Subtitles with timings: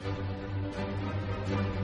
[0.00, 0.16] thank
[1.50, 1.79] you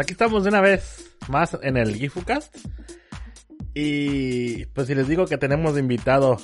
[0.00, 2.56] aquí estamos de una vez más en el GifuCast.
[3.72, 6.38] Y pues si les digo que tenemos invitado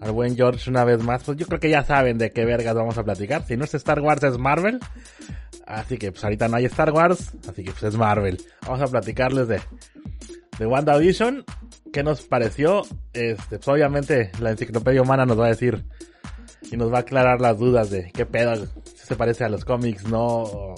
[0.00, 2.74] al buen George una vez más, pues yo creo que ya saben de qué vergas
[2.74, 3.46] vamos a platicar.
[3.46, 4.80] Si no es Star Wars es Marvel.
[5.66, 8.42] Así que pues ahorita no hay Star Wars, así que pues es Marvel.
[8.62, 9.60] Vamos a platicarles de,
[10.58, 11.44] de WandaVision.
[11.92, 12.82] ¿Qué nos pareció?
[13.12, 15.84] Este, pues obviamente la enciclopedia humana nos va a decir
[16.70, 19.64] y nos va a aclarar las dudas de qué pedo, si se parece a los
[19.64, 20.74] cómics, no,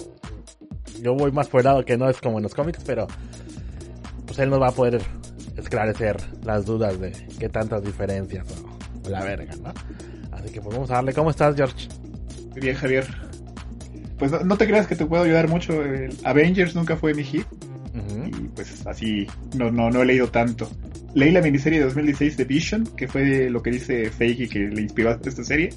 [1.01, 3.07] yo voy más por el lado que no es como en los cómics, pero
[4.25, 5.01] pues él nos va a poder
[5.57, 9.73] esclarecer las dudas de qué tantas diferencias o, la verga, ¿no?
[10.31, 11.13] Así que pues vamos a darle.
[11.13, 11.87] ¿Cómo estás, George?
[12.51, 13.05] Muy bien, Javier.
[14.17, 15.83] Pues no, te creas que te puedo ayudar mucho.
[15.83, 17.45] El Avengers nunca fue mi hit.
[18.25, 20.69] Y pues así no, no, no he leído tanto.
[21.13, 24.81] Leí la miniserie de 2016 de Vision, que fue lo que dice Feige que le
[24.81, 25.69] inspiró a esta serie.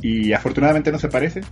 [0.00, 1.42] Y afortunadamente no se parece.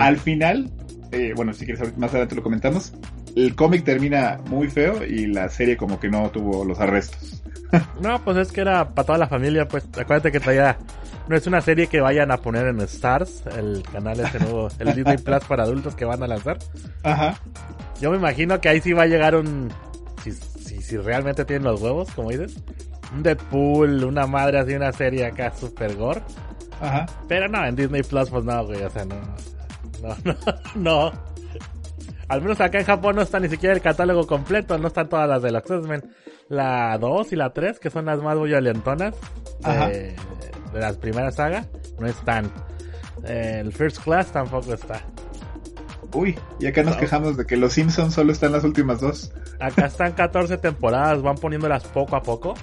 [0.00, 0.70] Al final,
[1.12, 2.94] eh, bueno, si quieres más adelante lo comentamos,
[3.36, 7.42] el cómic termina muy feo y la serie como que no tuvo los arrestos.
[8.00, 10.78] no, pues es que era para toda la familia, pues acuérdate que traía,
[11.28, 14.94] no es una serie que vayan a poner en Stars, el canal ese nuevo, el
[14.94, 16.58] Disney Plus para adultos que van a lanzar.
[17.02, 17.38] Ajá.
[18.00, 19.70] Yo me imagino que ahí sí va a llegar un,
[20.24, 22.56] si, si, si realmente tienen los huevos, como dices,
[23.14, 26.22] un Deadpool, una madre así, una serie acá super gore.
[26.80, 27.04] Ajá.
[27.28, 29.16] Pero no, en Disney Plus pues no, güey, o sea, no
[30.02, 30.36] no, no,
[30.74, 31.12] no.
[32.28, 35.28] Al menos acá en Japón no está ni siquiera el catálogo completo, no están todas
[35.28, 36.02] las de los X-Men.
[36.48, 39.14] La 2 y la 3, que son las más violentonas
[39.64, 40.14] de,
[40.72, 41.68] de las primeras sagas,
[41.98, 42.50] no están.
[43.24, 45.02] El First Class tampoco está.
[46.14, 49.32] Uy, y acá nos quejamos de que los Simpsons solo están las últimas dos.
[49.60, 52.54] Acá están 14 temporadas, van poniéndolas poco a poco.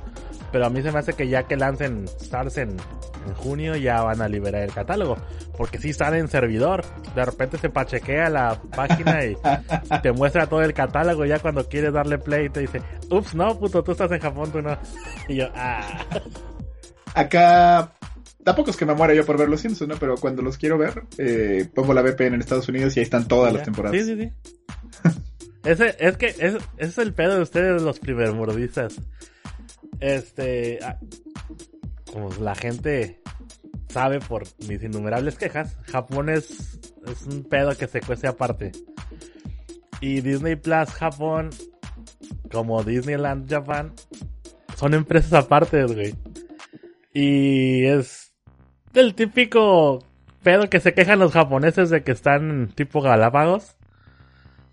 [0.52, 2.58] Pero a mí se me hace que ya que lancen Stars
[3.28, 5.18] en, junio ya van a liberar el catálogo.
[5.58, 6.84] Porque si sale en servidor.
[7.16, 9.36] De repente se pachequea la página y,
[10.04, 11.26] te muestra todo el catálogo.
[11.26, 14.62] Ya cuando quieres darle play te dice, ups, no, puto, tú estás en Japón, tú
[14.62, 14.78] no.
[15.28, 16.06] Y yo, ah.
[17.16, 17.92] Acá
[18.44, 19.96] tampoco es que me muera yo por ver los Simpsons, ¿no?
[19.98, 23.28] Pero cuando los quiero ver, eh, pongo la VPN en Estados Unidos y ahí están
[23.28, 24.00] todas las temporadas.
[24.00, 24.32] Sí, sí, sí.
[25.64, 28.96] ese, es que ese es el pedo de ustedes, los primermordistas.
[30.00, 30.98] Este, ah,
[32.12, 33.22] como la gente
[33.90, 38.72] sabe por mis innumerables quejas, Japón es, es un pedo que se cuece aparte.
[40.02, 41.50] Y Disney Plus Japón,
[42.52, 43.94] como Disneyland Japan,
[44.76, 46.16] son empresas aparte, güey.
[47.14, 48.32] Y es
[48.94, 50.00] el típico
[50.44, 53.76] pedo que se quejan los japoneses de que están tipo Galápagos.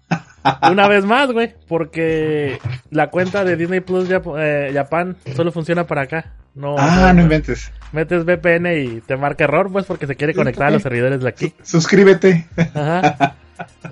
[0.70, 2.60] Una vez más, güey, porque
[2.90, 6.36] la cuenta de Disney Plus eh, Japan solo funciona para acá.
[6.56, 7.70] No, ah, no, inventes.
[7.92, 11.28] Metes VPN y te marca error, pues, porque se quiere conectar a los servidores de
[11.28, 11.52] aquí.
[11.62, 12.46] Suscríbete.
[12.74, 13.36] Ajá.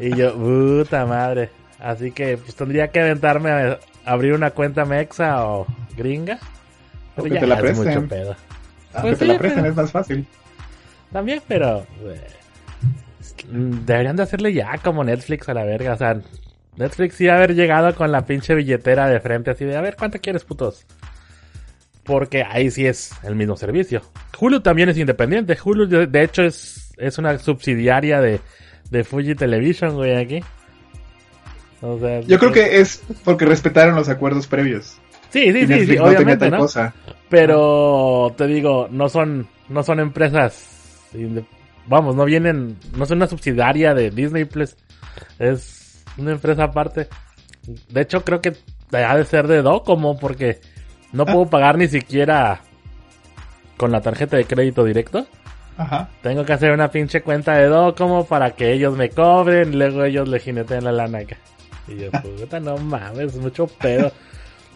[0.01, 1.51] Y yo, puta madre.
[1.79, 6.39] Así que, pues, tendría que aventarme a abrir una cuenta mexa o gringa.
[7.15, 7.95] Pero ya te la presten.
[7.95, 8.37] Mucho pedo.
[8.95, 10.27] Ah, pues te la presten, es más fácil.
[11.13, 11.87] También, pero...
[13.51, 16.19] deberían de hacerle ya como Netflix a la verga, o sea,
[16.77, 20.19] Netflix sí haber llegado con la pinche billetera de frente así de, a ver, ¿cuánto
[20.19, 20.87] quieres, putos?
[22.05, 24.03] Porque ahí sí es el mismo servicio.
[24.39, 25.57] Hulu también es independiente.
[25.63, 28.41] Hulu, de, hecho, es, es una subsidiaria de,
[28.91, 30.41] de Fuji Television, güey, aquí.
[32.27, 34.97] Yo creo que es porque respetaron los acuerdos previos.
[35.31, 36.67] Sí, sí, sí, sí, obviamente, ¿no?
[37.29, 41.11] Pero te digo, no son, no son empresas,
[41.87, 44.77] vamos, no vienen, no son una subsidiaria de Disney Plus.
[45.39, 47.09] Es una empresa aparte.
[47.89, 48.55] De hecho, creo que
[48.93, 50.61] ha de ser de Docomo porque
[51.15, 52.61] no puedo pagar ni siquiera
[53.77, 55.27] con la tarjeta de crédito directo.
[55.79, 56.09] Ajá.
[56.23, 60.05] Tengo que hacer una pinche cuenta de Docomo para que ellos me cobren y luego
[60.05, 61.37] ellos le jineten la lana acá.
[61.89, 64.13] Y yo, puta, no mames, mucho pedo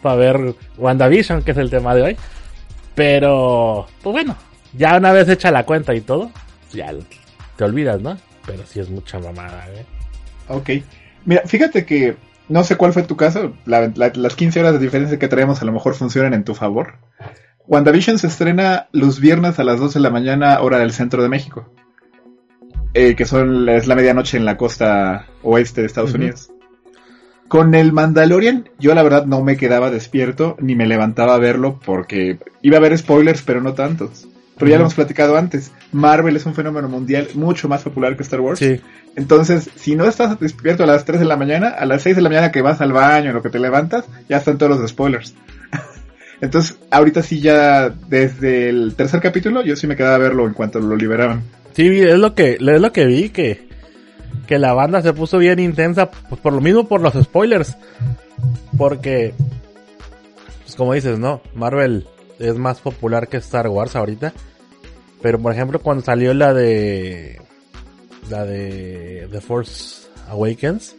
[0.00, 2.16] para ver WandaVision, que es el tema de hoy.
[2.94, 4.36] Pero, pues bueno,
[4.72, 6.30] ya una vez hecha la cuenta y todo,
[6.72, 6.92] ya
[7.56, 8.16] te olvidas, ¿no?
[8.46, 9.84] Pero sí es mucha mamada, ¿eh?
[10.48, 10.70] Ok.
[11.24, 12.16] Mira, fíjate que
[12.48, 13.52] no sé cuál fue tu caso.
[13.66, 16.94] las 15 horas de diferencia que traemos a lo mejor funcionan en tu favor.
[17.66, 21.28] WandaVision se estrena los viernes a las 12 de la mañana, hora del centro de
[21.28, 21.70] México.
[22.94, 26.50] eh, que son es la medianoche en la costa oeste de Estados Unidos.
[27.46, 31.78] Con el Mandalorian, yo la verdad no me quedaba despierto ni me levantaba a verlo
[31.84, 34.26] porque iba a haber spoilers, pero no tantos.
[34.58, 35.70] Pero ya lo hemos platicado antes.
[35.92, 38.58] Marvel es un fenómeno mundial mucho más popular que Star Wars.
[38.58, 38.80] Sí.
[39.14, 42.22] Entonces, si no estás despierto a las 3 de la mañana, a las 6 de
[42.22, 44.90] la mañana que vas al baño, en lo que te levantas, ya están todos los
[44.90, 45.34] spoilers.
[46.40, 50.54] Entonces, ahorita sí ya, desde el tercer capítulo, yo sí me quedaba a verlo en
[50.54, 51.42] cuanto lo liberaban.
[51.72, 53.68] Sí, es lo que, es lo que vi, que,
[54.46, 57.76] que la banda se puso bien intensa, pues por lo mismo por los spoilers.
[58.76, 59.34] Porque,
[60.64, 61.42] pues como dices, ¿no?
[61.54, 62.06] Marvel
[62.38, 64.32] es más popular que Star Wars ahorita.
[65.22, 67.40] Pero por ejemplo, cuando salió la de.
[68.30, 70.94] La de The Force Awakens.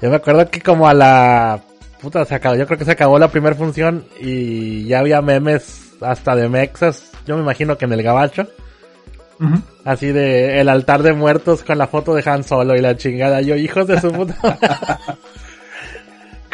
[0.00, 1.60] Yo me acuerdo que como a la.
[2.00, 2.56] Puta, se acabó.
[2.56, 7.10] Yo creo que se acabó la primera función y ya había memes hasta de Mexas.
[7.26, 8.46] Yo me imagino que en el gabacho.
[9.84, 13.42] Así de el altar de muertos con la foto de Han Solo y la chingada.
[13.42, 14.36] Yo, hijos de su puta.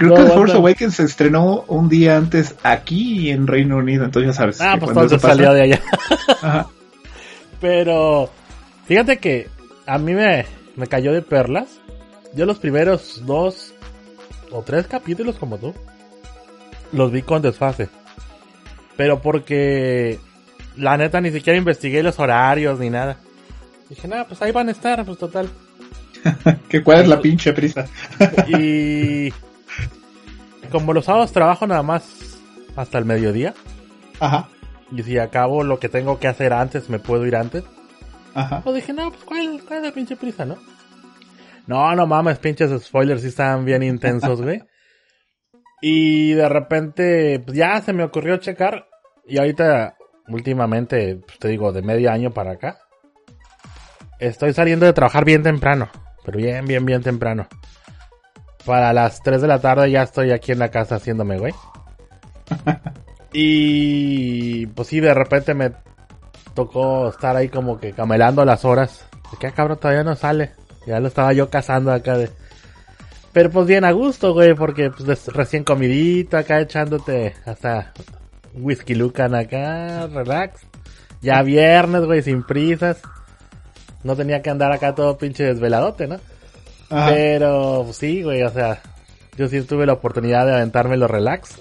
[0.07, 4.31] Creo que The Force Awakens se estrenó un día antes aquí en Reino Unido, entonces
[4.31, 4.61] ya sabes.
[4.61, 5.81] Ah, pues entonces salió de allá.
[7.61, 8.31] Pero,
[8.87, 9.49] fíjate que
[9.87, 10.47] a mí me,
[10.77, 11.69] me cayó de perlas.
[12.35, 13.75] Yo los primeros dos
[14.51, 15.75] o tres capítulos como tú,
[16.93, 17.89] los vi con desfase.
[18.97, 20.19] Pero porque
[20.77, 23.19] la neta ni siquiera investigué los horarios ni nada.
[23.89, 25.49] Dije, nada, pues ahí van a estar, pues total.
[26.69, 27.87] ¿Qué cuál es la pinche prisa?
[28.49, 29.33] y
[30.73, 32.39] como los sábados trabajo nada más
[32.75, 33.55] hasta el mediodía.
[34.19, 34.49] Ajá.
[34.91, 37.65] Y si acabo lo que tengo que hacer antes, me puedo ir antes.
[38.35, 38.61] Ajá.
[38.63, 40.57] Pues dije, no, pues ¿cuál, cuál es la pinche prisa, no?
[41.67, 44.63] No, no mames, pinches spoilers sí estaban bien intensos, güey.
[45.81, 48.87] y de repente, pues ya se me ocurrió checar.
[49.27, 49.97] Y ahorita,
[50.29, 52.79] últimamente, pues te digo, de medio año para acá.
[54.19, 55.91] Estoy saliendo de trabajar bien temprano.
[56.25, 57.49] Pero bien, bien, bien temprano.
[58.65, 61.53] Para las 3 de la tarde ya estoy aquí en la casa haciéndome, güey.
[63.33, 65.73] y pues sí, de repente me
[66.55, 69.07] tocó estar ahí como que camelando las horas.
[69.31, 70.53] De que ah, cabrón todavía no sale.
[70.87, 72.31] Ya lo estaba yo cazando acá de.
[73.33, 77.93] Pero pues bien a gusto, güey, porque pues recién comidito acá echándote hasta
[78.55, 80.61] whisky lucan acá, relax.
[81.23, 83.01] Ya viernes, güey, sin prisas.
[84.05, 86.19] No tenía que andar acá todo pinche desveladote, ¿no?
[86.93, 88.83] Pero pues, sí, güey, o sea,
[89.37, 91.57] yo sí tuve la oportunidad de aventarme los relax.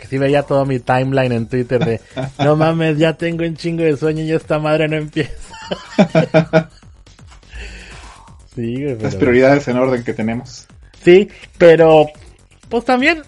[0.00, 2.00] Que sí veía todo mi timeline en Twitter de,
[2.38, 5.32] no mames, ya tengo un chingo de sueño y esta madre no empieza.
[8.54, 8.98] sí, güey.
[8.98, 10.66] Las prioridades en orden que tenemos.
[11.02, 12.06] Sí, pero
[12.68, 13.22] pues también,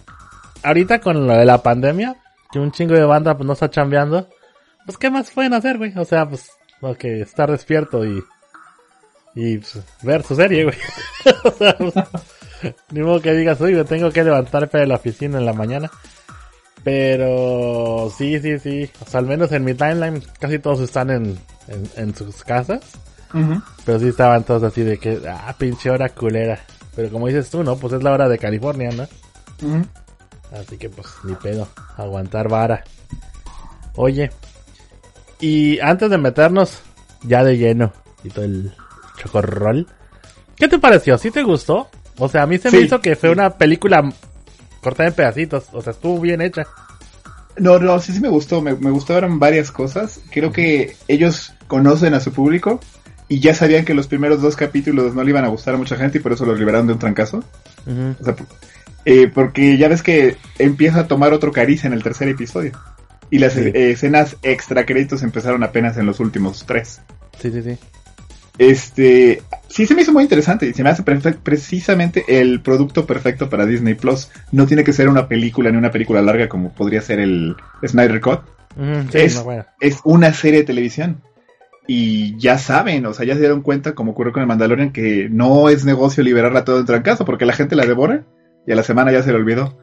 [0.63, 2.17] ahorita con lo de la pandemia,
[2.51, 4.29] que un chingo de banda pues no está chambeando,
[4.85, 5.97] pues qué más pueden hacer, güey.
[5.97, 6.51] O sea, pues,
[6.99, 8.23] que estar despierto y
[9.37, 10.77] y pues, ver su serie, güey.
[11.45, 11.95] o sea, pues,
[12.91, 15.91] ni modo que digas, uy, me tengo que levantar para la oficina en la mañana.
[16.83, 18.91] Pero sí, sí, sí.
[19.05, 21.39] O sea, al menos en mi timeline casi todos están en,
[21.97, 22.81] en, sus casas.
[23.85, 26.59] Pero sí estaban todos así de que, ah, pinche hora culera.
[26.95, 27.77] Pero como dices tú, ¿no?
[27.77, 29.07] Pues es la hora de California, ¿no?
[30.53, 31.69] Así que pues ni pedo.
[31.99, 32.85] Aguantar vara.
[33.97, 34.31] Oye.
[35.41, 36.81] Y antes de meternos
[37.25, 37.93] ya de lleno
[38.25, 38.73] y todo el
[39.17, 39.87] Chocorrol.
[40.57, 41.19] ¿Qué te pareció?
[41.19, 41.89] ¿Sí te gustó?
[42.19, 44.09] O sea, a mí se me hizo que fue una película
[44.81, 45.65] cortada en pedacitos.
[45.73, 46.67] O sea, estuvo bien hecha.
[47.59, 48.63] No, no, sí, sí me gustó.
[48.63, 50.21] Me, gustaron varias cosas.
[50.31, 52.81] Creo que ellos conocen a su público
[53.29, 55.97] y ya sabían que los primeros dos capítulos no le iban a gustar a mucha
[55.97, 57.43] gente y por eso los liberaron de un trancazo.
[58.21, 58.37] O sea,
[59.05, 62.73] eh, porque ya ves que empieza a tomar otro cariz en el tercer episodio.
[63.31, 67.01] Y las escenas extra créditos empezaron apenas en los últimos tres.
[67.41, 67.79] Sí, sí, sí.
[68.59, 73.51] Este, sí se me hizo muy interesante y se me hace precisamente el producto perfecto
[73.51, 74.31] para Disney Plus.
[74.53, 78.21] No tiene que ser una película ni una película larga como podría ser el Snyder
[78.21, 78.41] Cut.
[79.13, 79.45] es,
[79.81, 81.23] es, una serie de televisión.
[81.89, 85.29] Y ya saben, o sea, ya se dieron cuenta, como ocurrió con el Mandalorian, que
[85.31, 88.25] no es negocio liberarla todo en trancazo porque la gente la devora
[88.67, 89.79] y a la semana ya se le olvidó.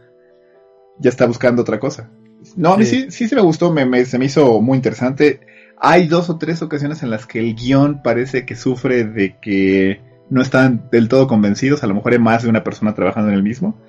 [1.00, 2.10] Ya está buscando otra cosa.
[2.58, 5.40] No, a mí sí, sí, me gustó, me, se me hizo muy interesante
[5.80, 10.02] hay dos o tres ocasiones en las que el guion parece que sufre de que
[10.30, 13.36] no están del todo convencidos, a lo mejor hay más de una persona trabajando en
[13.36, 13.80] el mismo,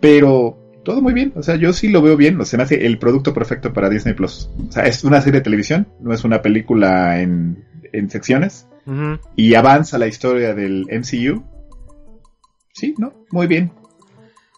[0.00, 2.86] pero todo muy bien, o sea, yo sí lo veo bien, o sea, me hace
[2.86, 4.50] el producto perfecto para Disney Plus.
[4.68, 8.68] O sea, es una serie de televisión, no es una película en, en secciones,
[9.34, 11.42] y avanza la historia del MCU.
[12.74, 13.14] Sí, ¿no?
[13.30, 13.72] Muy bien.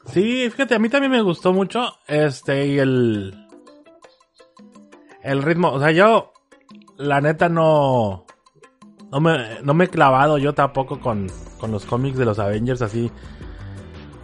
[0.07, 3.35] Sí, fíjate, a mí también me gustó mucho, este, y el...
[5.23, 6.33] El ritmo, o sea, yo
[6.97, 8.25] la neta no.
[9.11, 12.83] no me, no me he clavado yo tampoco con, con los cómics de los Avengers
[12.83, 13.11] así.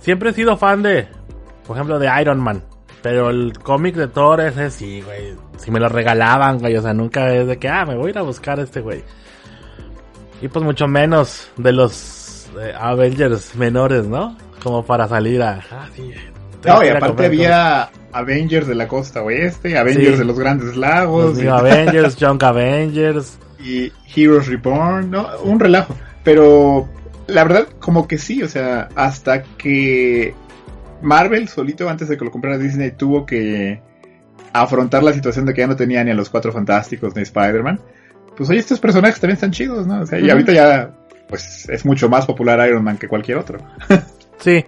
[0.00, 1.08] Siempre he sido fan de,
[1.66, 2.62] por ejemplo, de Iron Man.
[3.02, 5.34] Pero el cómic de Thor ese sí, güey.
[5.56, 6.76] Si me lo regalaban, güey.
[6.76, 8.80] O sea, nunca es de que, ah, me voy a ir a buscar a este
[8.80, 9.02] güey.
[10.40, 14.36] Y pues mucho menos de los eh, Avengers menores, ¿no?
[14.62, 15.60] Como para salir a...
[15.70, 16.12] Ah, sí,
[16.64, 21.38] no, y aparte había Avengers de la costa oeste, Avengers de los grandes lagos.
[21.38, 23.38] Los Avengers, Junk Avengers.
[23.64, 25.28] Y Heroes Reborn, ¿no?
[25.44, 25.96] Un relajo.
[26.24, 26.88] Pero
[27.26, 30.34] la verdad, como que sí, o sea, hasta que
[31.00, 33.80] Marvel solito, antes de que lo comprara Disney, tuvo que
[34.52, 37.80] afrontar la situación de que ya no tenía ni a los Cuatro Fantásticos ni Spider-Man.
[38.36, 40.00] Pues oye, estos personajes también están chidos, ¿no?
[40.00, 40.90] O sea, y ahorita ya,
[41.28, 43.58] pues es mucho más popular Iron Man que cualquier otro.
[44.38, 44.64] sí,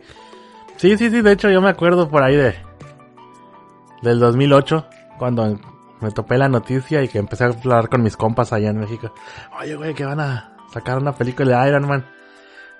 [0.77, 2.55] sí, sí, sí, de hecho yo me acuerdo por ahí de...
[4.03, 4.87] Del 2008,
[5.19, 5.59] cuando
[6.01, 9.13] me topé la noticia y que empecé a hablar con mis compas allá en México.
[9.59, 12.05] Oye, güey, que van a sacar una película de Iron Man.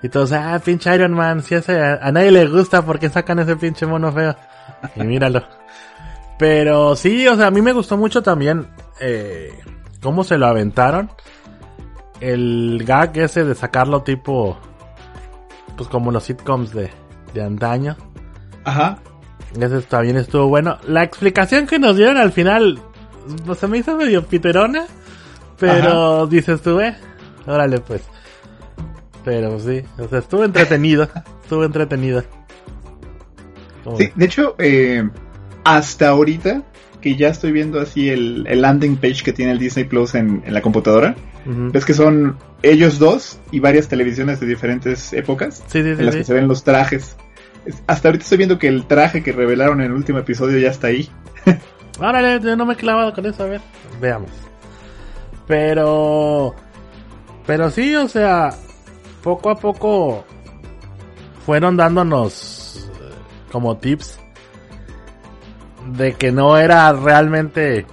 [0.03, 3.55] Y todos, ah, pinche Iron Man, si ese, a, nadie le gusta porque sacan ese
[3.55, 4.35] pinche mono feo.
[4.95, 5.43] Y míralo.
[6.37, 8.67] Pero sí, o sea, a mí me gustó mucho también
[8.99, 9.57] eh,
[10.01, 11.09] cómo se lo aventaron.
[12.19, 14.57] El gag ese de sacarlo tipo,
[15.75, 16.91] pues como los sitcoms de,
[17.35, 17.95] de antaño.
[18.63, 18.97] Ajá.
[19.59, 20.79] Ese también estuvo bueno.
[20.87, 22.79] La explicación que nos dieron al final,
[23.45, 24.85] pues se me hizo medio piterona.
[25.59, 26.95] Pero dices tú, eh,
[27.45, 28.01] órale pues.
[29.23, 31.07] Pero sí, o sea, estuvo entretenido.
[31.43, 32.23] estuvo entretenido.
[33.97, 35.07] Sí, de hecho, eh,
[35.63, 36.63] hasta ahorita,
[37.01, 40.61] que ya estoy viendo así el, landing page que tiene el Disney Plus en, la
[40.61, 41.15] computadora,
[41.45, 46.33] ves que son ellos dos y varias televisiones de diferentes épocas en las que se
[46.33, 47.15] ven los trajes.
[47.87, 50.87] Hasta ahorita estoy viendo que el traje que revelaron en el último episodio ya está
[50.87, 51.09] ahí.
[51.99, 53.61] Árale, yo no me he clavado con eso, a ver,
[53.99, 54.31] veamos.
[55.47, 56.55] Pero...
[57.45, 58.49] Pero sí, o sea,
[59.23, 60.25] poco a poco
[61.45, 63.13] fueron dándonos eh,
[63.51, 64.19] como tips
[65.91, 67.85] de que no era realmente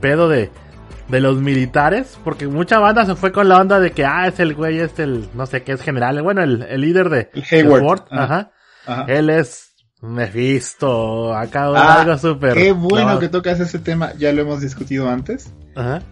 [0.00, 0.50] pedo de,
[1.08, 4.40] de los militares, porque mucha banda se fue con la onda de que, ah, es
[4.40, 8.04] el güey, es el, no sé qué es general, bueno, el, líder de Hayward.
[8.10, 8.52] ajá.
[9.06, 12.54] Él es Mephisto, acá ah, algo súper.
[12.54, 15.52] Qué bueno que tocas ese tema, ya lo hemos discutido antes.
[15.74, 16.02] Ajá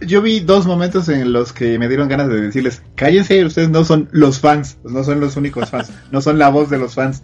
[0.00, 3.84] yo vi dos momentos en los que me dieron ganas de decirles, cállense, ustedes no
[3.84, 7.22] son los fans, no son los únicos fans, no son la voz de los fans.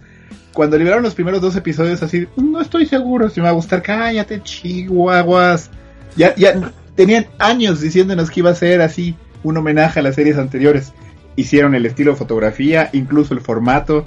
[0.53, 3.83] Cuando liberaron los primeros dos episodios así, no estoy seguro si me va a gustar,
[3.83, 5.71] cállate, chihuahuas.
[6.17, 10.39] Ya, ya tenían años diciéndonos que iba a ser así un homenaje a las series
[10.39, 10.93] anteriores.
[11.37, 14.05] Hicieron el estilo de fotografía, incluso el formato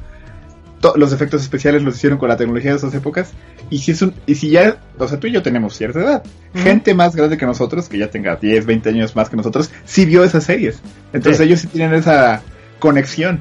[0.95, 3.31] los efectos especiales los hicieron con la tecnología de esas épocas.
[3.69, 6.23] Y si es un, y si ya, o sea, tú y yo tenemos cierta edad.
[6.53, 10.05] Gente más grande que nosotros, que ya tenga 10, 20 años más que nosotros, sí
[10.05, 10.79] vio esas series.
[11.13, 12.41] Entonces ellos sí tienen esa
[12.79, 13.39] conexión.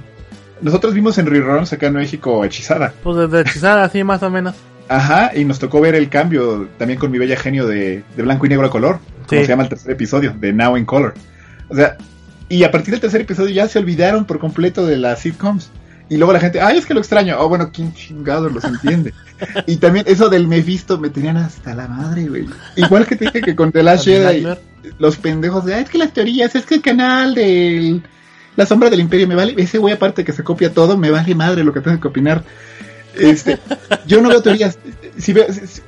[0.62, 2.94] Nosotros vimos en reruns acá en México Hechizada.
[3.02, 4.54] Pues desde Hechizada, sí, más o menos.
[4.88, 8.48] Ajá, y nos tocó ver el cambio también con mi bella genio de, blanco y
[8.50, 9.00] negro a color.
[9.26, 11.14] Como se llama el tercer episodio, de Now in Color.
[11.68, 11.96] O sea,
[12.48, 15.70] y a partir del tercer episodio ya se olvidaron por completo de las sitcoms.
[16.10, 17.36] Y luego la gente, ay, es que lo extraño.
[17.38, 19.14] Oh, bueno, ¿quién chingado los entiende?
[19.66, 22.46] y también eso del Mephisto me tenían hasta la madre, güey.
[22.76, 24.46] Igual que te dije que con The Last Jedi,
[24.98, 28.02] los pendejos de, ay, es que las teorías, es que el canal de
[28.56, 31.34] La Sombra del Imperio me vale, ese güey aparte que se copia todo, me vale
[31.34, 32.44] madre lo que tengo que opinar.
[33.16, 33.58] Este,
[34.06, 34.78] yo no veo teorías.
[35.16, 35.32] Si,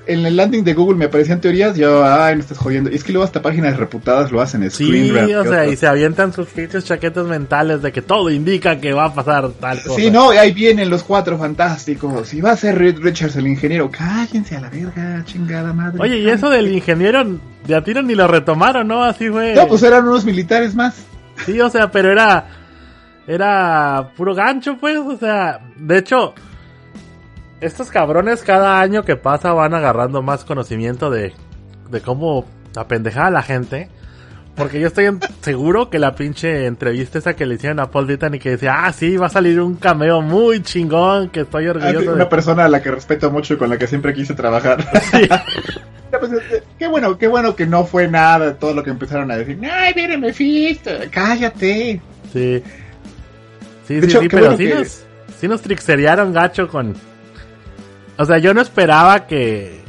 [0.06, 2.90] en el landing de Google me aparecían teorías, yo, ay, me estás jodiendo.
[2.90, 6.32] Y es que luego hasta páginas reputadas lo hacen, Sí, o sea, y se avientan
[6.32, 10.00] sus fichas chaquetas mentales de que todo indica que va a pasar tal cosa.
[10.00, 12.32] Sí, no, ahí vienen los cuatro fantásticos.
[12.34, 13.90] Y va a ser Reed Richards el ingeniero.
[13.90, 15.98] Cállense a la verga, chingada madre.
[16.00, 17.24] Oye, y eso del ingeniero,
[17.66, 19.02] de a tiro ni lo retomaron, ¿no?
[19.02, 19.54] Así fue.
[19.54, 20.94] No, pues eran unos militares más.
[21.44, 22.46] Sí, o sea, pero era.
[23.28, 26.32] Era puro gancho, pues, o sea, de hecho,
[27.60, 31.32] estos cabrones cada año que pasa van agarrando más conocimiento de,
[31.90, 32.44] de cómo
[32.76, 33.88] apendejar a la gente.
[34.54, 35.06] Porque yo estoy
[35.42, 38.92] seguro que la pinche entrevista esa que le hicieron a Paul y que decía, ah,
[38.92, 42.14] sí, va a salir un cameo muy chingón, que estoy orgulloso.
[42.14, 44.84] una persona a la que respeto mucho y con la que siempre quise trabajar.
[46.18, 49.30] Pues, eh, qué bueno, qué bueno que no fue nada de todo lo que empezaron
[49.30, 49.58] a decir.
[49.70, 52.00] Ay, mire, Mephisto, cállate.
[52.32, 52.62] Sí.
[53.86, 55.04] Sí, sí, sí, pero sí, nos,
[55.38, 56.94] sí nos trixeriaron gacho con,
[58.18, 59.80] o sea, yo no esperaba que.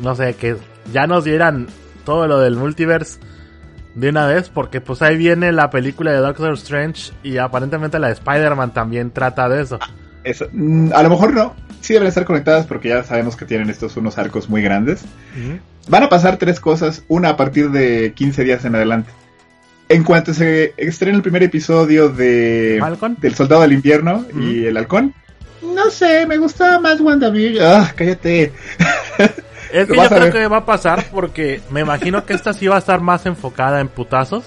[0.00, 0.56] No sé, que
[0.92, 1.66] ya nos dieran
[2.04, 3.18] todo lo del multiverse
[3.94, 8.08] de una vez, porque pues ahí viene la película de Doctor Strange y aparentemente la
[8.08, 9.78] de Spider-Man también trata de eso.
[10.22, 10.46] eso.
[10.52, 13.96] Mm, a lo mejor no, sí deben estar conectadas porque ya sabemos que tienen estos
[13.96, 15.04] unos arcos muy grandes.
[15.88, 19.10] Van a pasar tres cosas, una a partir de 15 días en adelante.
[19.88, 22.80] En cuanto se estrene el primer episodio de
[23.20, 25.14] del Soldado del Invierno y el Halcón,
[25.62, 27.64] no sé, me gustaba más WandaVision.
[27.64, 28.52] Ah, cállate.
[29.72, 32.76] Es que yo creo que va a pasar porque me imagino que esta sí va
[32.76, 34.44] a estar más enfocada en putazos.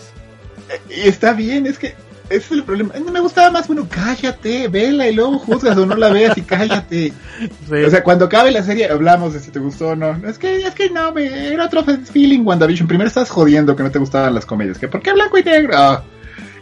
[0.89, 1.95] Y está bien, es que
[2.31, 2.93] ese es el problema.
[3.11, 7.13] Me gustaba más, bueno, cállate, vela y luego juzgas o no la veas y cállate.
[7.69, 10.15] O sea, cuando acabe la serie hablamos de si te gustó o no.
[10.27, 12.87] Es que, es que no, me, era otro feeling WandaVision.
[12.87, 14.77] Primero estás jodiendo que no te gustaban las comedias.
[14.77, 15.73] que ¿Por qué blanco y negro?
[15.75, 16.03] Ah.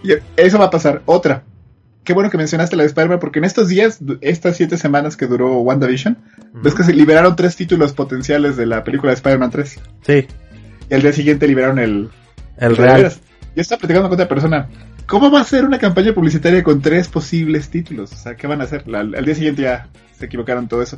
[0.03, 1.01] Y eso va a pasar.
[1.05, 1.43] Otra.
[2.09, 5.27] Qué bueno que mencionaste la de Spider-Man, porque en estos días, estas siete semanas que
[5.27, 6.17] duró WandaVision,
[6.55, 9.79] ves que se liberaron tres títulos potenciales de la película de Spider-Man 3.
[10.01, 10.27] Sí.
[10.89, 12.09] Y al día siguiente liberaron el...
[12.57, 13.13] El, real.
[13.55, 14.67] Yo estaba platicando con otra persona
[15.05, 18.11] ¿Cómo va a ser una campaña publicitaria con tres posibles títulos?
[18.11, 18.85] O sea, ¿qué van a hacer?
[18.91, 19.87] al día siguiente ya
[20.17, 20.97] se equivocaron todo eso.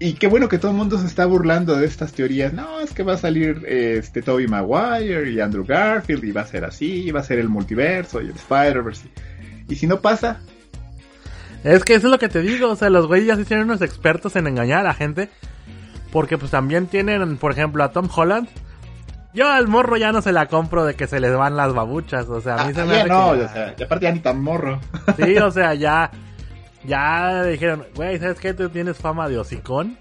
[0.00, 2.52] Y qué bueno que todo el mundo se está burlando de estas teorías.
[2.52, 6.46] No, es que va a salir este Toby Maguire y Andrew Garfield y va a
[6.46, 9.08] ser así, y va a ser el multiverso y el Spider-Verse.
[9.70, 10.40] Y si no pasa...
[11.62, 13.66] Es que eso es lo que te digo, o sea, los güeyes ya se hicieron
[13.66, 15.28] unos expertos en engañar a la gente.
[16.10, 18.48] Porque pues también tienen, por ejemplo, a Tom Holland
[19.32, 22.28] yo al morro ya no se la compro de que se les van las babuchas,
[22.28, 24.42] o sea, a mí se ah, me no, o sea, y aparte ya ni tan
[24.42, 24.80] morro.
[25.16, 26.10] Sí, o sea, ya
[26.82, 28.54] ya dijeron, güey, ¿sabes qué?
[28.54, 29.98] Tú tienes fama de hocicón.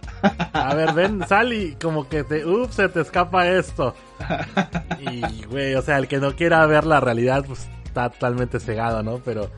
[0.53, 3.95] A ver, ven, sal y como que te, ups, se te escapa esto.
[4.99, 7.69] Y, güey, o sea, el que no quiera ver la realidad, pues
[8.07, 9.17] totalmente cegado, ¿no?
[9.25, 9.49] Pero,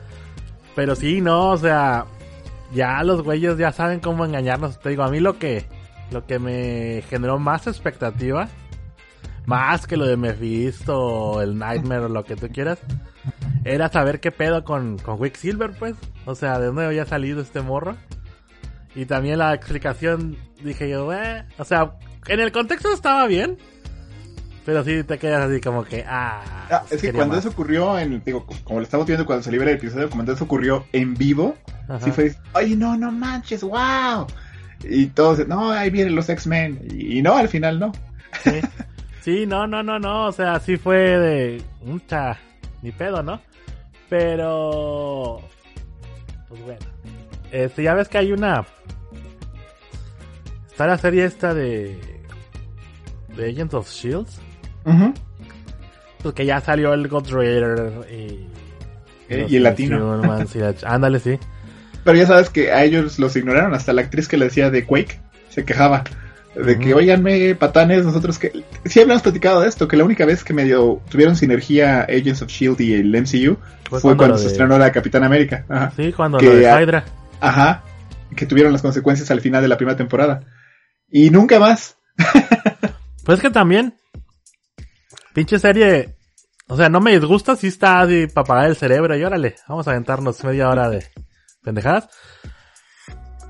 [0.74, 2.06] pero sí, no, o sea,
[2.74, 4.80] ya los güeyes ya saben cómo engañarnos.
[4.80, 5.66] Te digo, a mí lo que,
[6.10, 8.48] lo que me generó más expectativa
[9.46, 12.78] más que lo de Mephisto o el Nightmare o lo que tú quieras,
[13.64, 15.94] era saber qué pedo con, con Quicksilver, pues.
[16.24, 17.96] O sea, de dónde había salido este morro.
[18.94, 21.94] Y también la explicación, dije yo, eh, o sea,
[22.28, 23.58] en el contexto estaba bien.
[24.64, 26.42] Pero sí te quedas así como que, ah.
[26.70, 29.72] ah es que cuando eso ocurrió, en, digo, como lo estamos viendo cuando se libera
[29.72, 31.56] el episodio, cuando eso ocurrió en vivo,
[32.02, 34.26] sí fue, ay, no, no manches, wow.
[34.84, 36.88] Y todos, no, ahí vienen los X-Men.
[36.90, 37.92] Y, no, al final no.
[38.42, 38.60] Sí.
[39.22, 40.26] Sí, no, no, no, no.
[40.26, 41.62] O sea, sí fue de.
[41.84, 42.38] Mucha.
[42.82, 43.40] Ni pedo, ¿no?
[44.08, 45.40] Pero.
[46.48, 46.86] Pues bueno.
[47.52, 48.66] Este, ya ves que hay una.
[50.68, 51.96] Está la serie esta de.
[53.36, 54.40] De Agents of Shields.
[54.84, 55.12] Uh
[56.22, 58.46] Pues que ya salió el God Raider y.
[59.28, 60.20] Eh, y el latino.
[60.84, 61.38] ándale, sí.
[62.04, 63.74] Pero ya sabes que a ellos los ignoraron.
[63.74, 66.04] Hasta la actriz que le decía de Quake se quejaba.
[66.54, 68.52] De que, oiganme, patanes, nosotros que...
[68.84, 72.50] Sí habíamos platicado de esto, que la única vez que medio tuvieron sinergia Agents of
[72.50, 72.84] S.H.I.E.L.D.
[72.84, 73.56] y el MCU
[73.88, 75.64] fue, cuando, se estrenó la Capitana América.
[75.68, 75.92] Ajá.
[75.96, 77.04] Sí, cuando que, de Hydra.
[77.40, 77.82] Ajá,
[78.36, 80.42] que tuvieron las consecuencias al final de la primera temporada.
[81.10, 81.96] Y nunca más.
[83.24, 83.94] pues es que también,
[85.32, 86.16] pinche serie,
[86.68, 89.86] o sea, no me disgusta si está así para apagar el cerebro y órale, vamos
[89.86, 91.04] a aventarnos media hora de
[91.62, 92.08] pendejadas.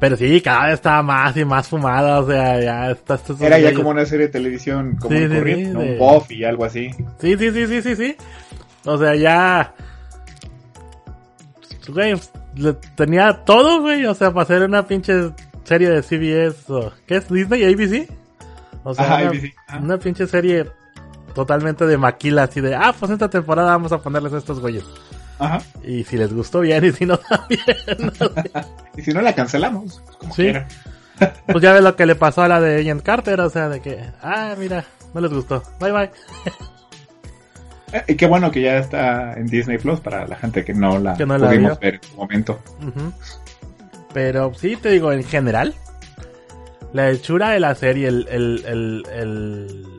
[0.00, 3.20] Pero sí, cada vez estaba más y más fumada, o sea, ya está...
[3.40, 6.90] Era ya como una serie de televisión como sí, un Buff y algo así.
[7.20, 8.16] Sí, sí, sí, sí, sí, sí.
[8.84, 9.74] O sea, ya...
[11.86, 12.20] Güey,
[12.96, 15.30] tenía todo, güey, o sea, para hacer una pinche
[15.62, 16.92] serie de CBS o...
[17.06, 17.28] ¿Qué es?
[17.28, 17.62] ¿Disney?
[17.62, 18.10] ¿ABC?
[18.82, 19.54] O sea, una, ABC.
[19.80, 20.66] una pinche serie
[21.34, 24.84] totalmente de maquila, así de, ah, pues esta temporada vamos a ponerles a estos güeyes.
[25.38, 25.60] Ajá.
[25.82, 27.60] Y si les gustó bien y si no también.
[28.96, 30.02] y si no la cancelamos.
[30.34, 30.52] sí.
[31.46, 33.80] pues ya ves lo que le pasó a la de Agent Carter, o sea, de
[33.80, 35.62] que, ah, mira, no les gustó.
[35.80, 36.10] Bye bye.
[37.92, 40.98] Eh, y qué bueno que ya está en Disney Plus para la gente que no
[40.98, 42.58] la pudimos ver en su momento.
[44.12, 45.74] Pero sí, te digo, en general,
[46.92, 49.91] la hechura de la serie, el, el, el, el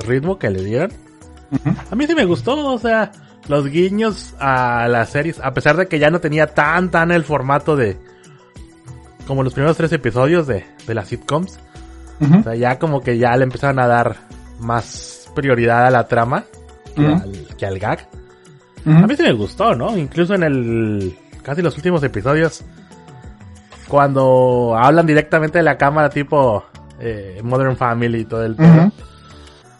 [0.00, 0.92] ritmo que le dieron,
[1.90, 3.12] a mí sí me gustó, o sea,
[3.48, 7.24] los guiños a las series, a pesar de que ya no tenía tan tan el
[7.24, 7.96] formato de
[9.26, 11.58] como los primeros tres episodios de, de las sitcoms.
[12.18, 14.16] O sea, ya como que ya le empezaron a dar
[14.58, 16.44] más prioridad a la trama
[16.94, 18.08] que, al, gag.
[18.86, 19.96] A mí sí me gustó, ¿no?
[19.98, 22.64] Incluso en el casi los últimos episodios
[23.86, 26.64] cuando hablan directamente de la cámara tipo
[26.98, 28.90] eh, Modern Family y todo el tema.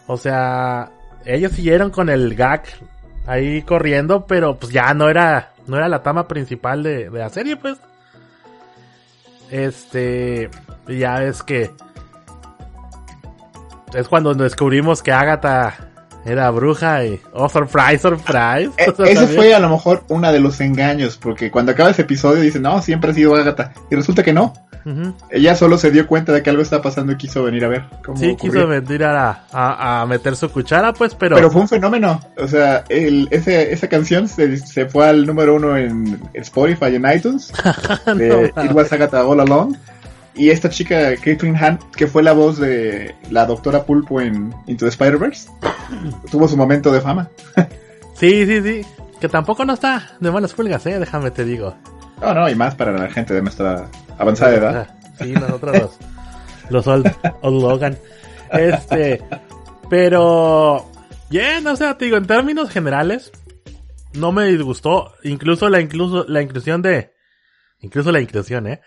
[0.07, 0.89] O sea,
[1.25, 2.63] ellos siguieron con el gag
[3.25, 7.57] ahí corriendo, pero pues ya no era, no era la tama principal de, la serie,
[7.57, 7.77] pues.
[9.51, 10.49] Este,
[10.87, 11.71] ya es que
[13.93, 15.75] es cuando descubrimos que Agatha
[16.27, 17.21] Era bruja y...
[17.31, 18.69] Oh, surprise, surprise.
[18.77, 22.41] E- ese fue a lo mejor uno de los engaños, porque cuando acaba ese episodio
[22.41, 23.73] dice, no, siempre ha sido Agatha.
[23.89, 24.53] Y resulta que no.
[25.29, 27.83] Ella solo se dio cuenta de que algo está pasando y quiso venir a ver.
[28.05, 31.35] Cómo sí, quiso venir a, a, meter su cuchara, pues, pero...
[31.35, 32.21] Pero fue un fenómeno.
[32.37, 36.95] O sea, el, ese, esa canción se, se, fue al número uno en Spotify y
[36.95, 37.51] en iTunes.
[38.15, 39.75] de It Was Agatha All Along.
[40.37, 44.85] Y esta chica, Catherine Hunt, que fue la voz de la doctora Pulpo en Into
[44.85, 45.49] the Spider-Verse,
[46.31, 47.29] tuvo su momento de fama.
[48.13, 48.85] sí, sí, sí.
[49.19, 51.75] Que tampoco no está de malas pulgas, eh, déjame te digo.
[52.21, 54.95] No, no, y más para la gente de nuestra avanzada edad.
[55.19, 55.97] Sí, nosotros
[56.69, 57.07] los, los old,
[57.41, 57.97] Logan.
[58.51, 59.21] Este,
[59.89, 60.85] pero,
[61.31, 63.31] bien, o sea, te digo, en términos generales,
[64.13, 67.13] no me disgustó, incluso la, incluso, la inclusión de,
[67.79, 68.81] incluso la inclusión, eh,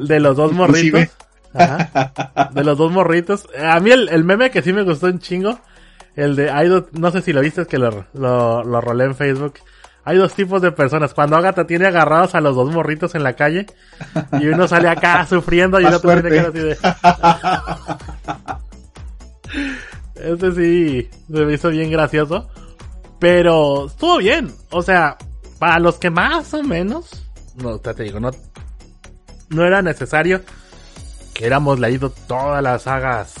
[0.00, 1.08] de los dos morritos.
[2.52, 3.48] De los dos morritos.
[3.60, 5.58] A mí el, meme que sí me gustó un chingo.
[6.14, 9.16] El de, hay no sé si lo viste, es que lo, lo, lo rolé en
[9.16, 9.54] Facebook.
[10.04, 11.14] Hay dos tipos de personas.
[11.14, 13.66] Cuando Agatha tiene agarrados a los dos morritos en la calle
[14.32, 16.78] y uno sale acá sufriendo y el otro tiene que así de...
[20.16, 22.48] Este sí se me hizo bien gracioso.
[23.18, 24.52] Pero estuvo bien.
[24.70, 25.16] O sea,
[25.58, 27.24] para los que más o menos,
[27.56, 28.30] no te digo, no
[29.50, 30.40] no era necesario
[31.34, 33.34] que éramos leído todas las sagas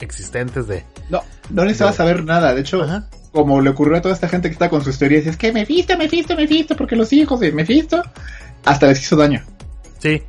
[0.00, 0.84] existentes de...
[1.10, 2.54] No, no necesitaba saber nada.
[2.54, 2.86] De hecho,
[3.32, 5.66] como le ocurrió a toda esta gente que está con sus teorías, es que me
[5.66, 8.02] me me visto porque los hijos de visto
[8.64, 9.42] hasta les hizo daño.
[9.98, 10.22] Sí.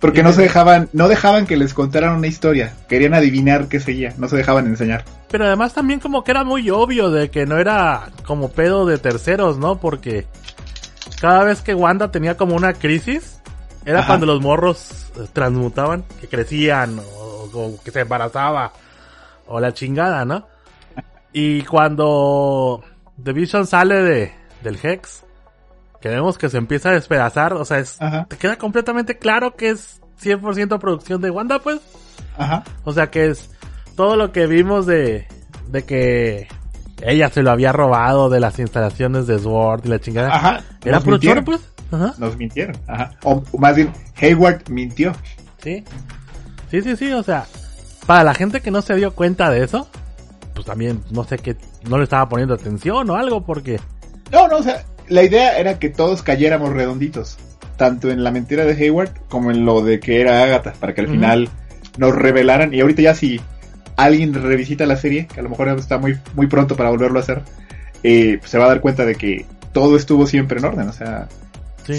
[0.00, 2.74] Porque no se dejaban, no dejaban que les contaran una historia.
[2.88, 5.04] Querían adivinar qué seguía, no se dejaban enseñar.
[5.30, 8.98] Pero además también como que era muy obvio de que no era como pedo de
[8.98, 9.80] terceros, ¿no?
[9.80, 10.26] Porque
[11.20, 13.38] cada vez que Wanda tenía como una crisis,
[13.84, 18.72] era cuando los morros eh, transmutaban, que crecían o, que se embarazaba
[19.46, 20.46] o la chingada, ¿no?
[21.32, 22.82] Y cuando
[23.22, 25.24] The Vision sale de, del Hex,
[26.00, 27.82] que vemos que se empieza a despedazar, o sea,
[28.28, 31.80] te queda completamente claro que es 100% producción de Wanda, pues.
[32.36, 32.64] Ajá.
[32.84, 33.50] O sea, que es
[33.96, 35.26] todo lo que vimos de,
[35.68, 36.48] de que
[37.02, 40.34] ella se lo había robado de las instalaciones de Sword y la chingada.
[40.34, 40.62] Ajá.
[40.84, 41.73] Era producción, pues.
[42.18, 42.76] Nos mintieron.
[42.86, 43.12] Ajá.
[43.22, 45.12] O más bien, Hayward mintió.
[45.62, 45.84] Sí.
[46.70, 47.12] Sí, sí, sí.
[47.12, 47.46] O sea,
[48.06, 49.88] para la gente que no se dio cuenta de eso,
[50.54, 51.56] pues también no sé qué,
[51.88, 53.80] no le estaba poniendo atención o algo porque...
[54.30, 57.36] No, no, o sea, la idea era que todos cayéramos redonditos.
[57.76, 61.00] Tanto en la mentira de Hayward como en lo de que era Agatha, para que
[61.00, 61.48] al final
[61.98, 62.72] nos revelaran.
[62.72, 63.40] Y ahorita ya si
[63.96, 67.22] alguien revisita la serie, que a lo mejor está muy, muy pronto para volverlo a
[67.22, 67.42] hacer,
[68.02, 70.88] eh, pues se va a dar cuenta de que todo estuvo siempre en orden.
[70.88, 71.28] O sea,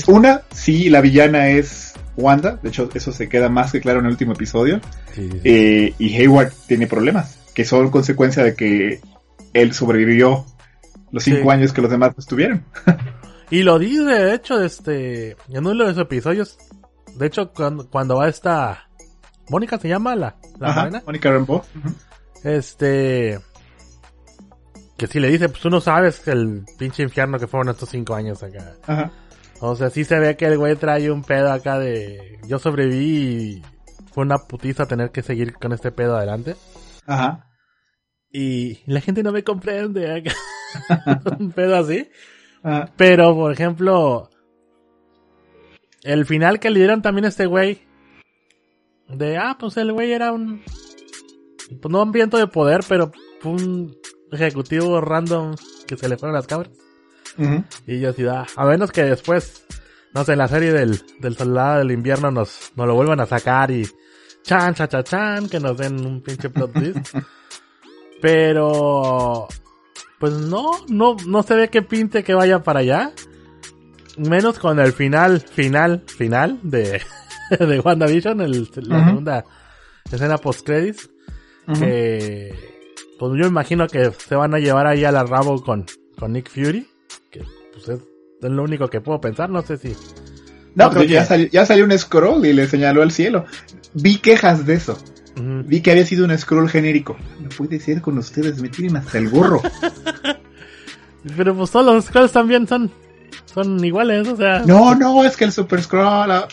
[0.07, 4.05] una, sí, la villana es Wanda, de hecho eso se queda más que claro en
[4.05, 4.79] el último episodio.
[5.17, 9.01] Eh, y Hayward tiene problemas, que son consecuencia de que
[9.53, 10.45] él sobrevivió
[11.11, 12.65] los cinco años que los demás estuvieron.
[13.49, 16.57] y lo dice, de hecho, este, en uno de los episodios,
[17.15, 18.89] de hecho, cuando, va esta...
[19.49, 21.63] Mónica se llama la, la Mónica Rambo.
[22.43, 23.39] Este
[24.97, 28.15] que si le dice, pues tú no sabes el pinche infierno que fueron estos cinco
[28.15, 28.73] años acá.
[28.87, 29.11] Ajá.
[29.61, 32.39] O sea, sí se ve que el güey trae un pedo acá de...
[32.47, 33.63] Yo sobreviví y
[34.11, 36.55] fue una putiza tener que seguir con este pedo adelante.
[37.07, 37.49] Ajá.
[38.31, 40.33] Y la gente no me comprende acá.
[41.39, 42.09] un pedo así.
[42.63, 42.91] Ajá.
[42.97, 44.29] Pero, por ejemplo,
[46.03, 47.81] el final que le dieron también a este güey.
[49.07, 50.63] De, ah, pues el güey era un...
[51.81, 53.11] Pues no un viento de poder, pero
[53.43, 53.95] un
[54.31, 55.55] ejecutivo random
[55.87, 56.71] que se le fueron las cabras.
[57.87, 59.65] Y yo así, ah, a menos que después,
[60.13, 63.25] no sé, en la serie del, del soldado del invierno nos, nos lo vuelvan a
[63.25, 63.87] sacar y
[64.43, 67.15] chan, cha, cha, chan, que nos den un pinche plot twist.
[68.21, 69.47] Pero,
[70.19, 73.11] pues no, no, no se ve que pinte que vaya para allá.
[74.17, 77.01] Menos con el final, final, final de,
[77.59, 79.45] de WandaVision, el, la segunda
[80.09, 81.09] escena post credits.
[81.79, 82.53] Que,
[83.19, 85.85] pues yo imagino que se van a llevar ahí a la rabo con,
[86.17, 86.87] con Nick Fury
[87.75, 87.99] pues es,
[88.41, 89.95] lo único que puedo pensar, no sé si...
[90.75, 93.45] No, pero ya, salió, ya salió un scroll y le señaló al cielo.
[93.93, 94.97] Vi quejas de eso.
[95.37, 97.17] Vi que había sido un scroll genérico.
[97.39, 99.61] No puede ser con ustedes, me tienen hasta el gorro.
[101.37, 102.91] pero pues todos los scrolls también son,
[103.45, 104.63] son iguales, o sea...
[104.65, 106.05] No, no, es que el super scroll...
[106.05, 106.47] Ah,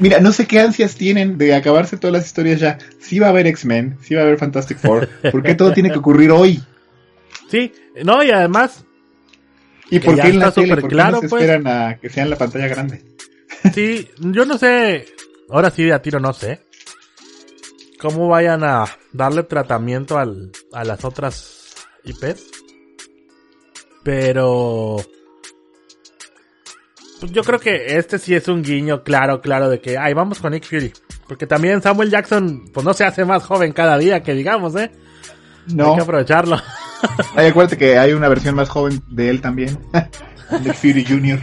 [0.00, 2.78] mira, no sé qué ansias tienen de acabarse todas las historias ya.
[2.98, 5.08] Sí va a haber X-Men, sí va a haber Fantastic Four.
[5.30, 6.60] ¿Por qué todo tiene que ocurrir hoy?
[7.48, 7.72] Sí,
[8.04, 8.84] no, y además
[9.90, 10.76] ¿Y por qué en la tele?
[10.76, 11.42] ¿Por claro, no se pues.
[11.42, 13.02] esperan a que sea en la pantalla grande?
[13.74, 15.06] Sí, yo no sé,
[15.48, 16.60] ahora sí a tiro no sé,
[17.98, 21.74] cómo vayan a darle tratamiento al, a las otras
[22.04, 22.44] IPs.
[24.04, 24.96] Pero...
[27.20, 30.38] Pues yo creo que este sí es un guiño claro, claro de que, ay, vamos
[30.38, 30.92] con Nick Fury.
[31.26, 34.92] Porque también Samuel Jackson, pues no se hace más joven cada día, que digamos, ¿eh?
[35.72, 35.90] No.
[35.90, 36.58] Hay que aprovecharlo.
[37.36, 39.78] Ay, acuérdate que hay una versión más joven de él también.
[40.62, 41.40] Nick Fury Jr.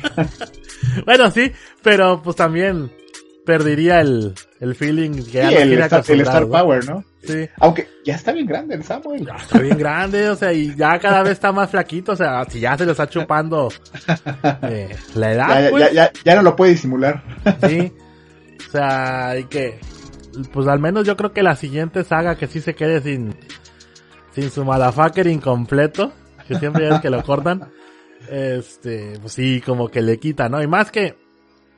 [1.06, 2.92] bueno, sí, pero pues también
[3.46, 7.04] perdería el, el feeling que sí, el, star, el Star Power, ¿no?
[7.24, 7.48] Sí.
[7.60, 9.26] Aunque ya está bien grande el Samuel.
[9.26, 12.44] Ya está bien grande, o sea, y ya cada vez está más flaquito, o sea,
[12.46, 13.72] si ya se lo está chupando
[14.64, 15.64] eh, la edad.
[15.64, 15.94] Ya, pues.
[15.94, 17.24] ya, ya, no lo puede disimular.
[17.68, 17.94] sí.
[18.68, 19.80] O sea, hay que,
[20.52, 23.36] pues al menos yo creo que la siguiente saga que sí se quede sin,
[24.36, 26.12] sin su motherfucker incompleto,
[26.48, 27.71] que siempre es que lo cortan,
[28.30, 30.62] este, pues sí, como que le quita, ¿no?
[30.62, 31.15] Y más que,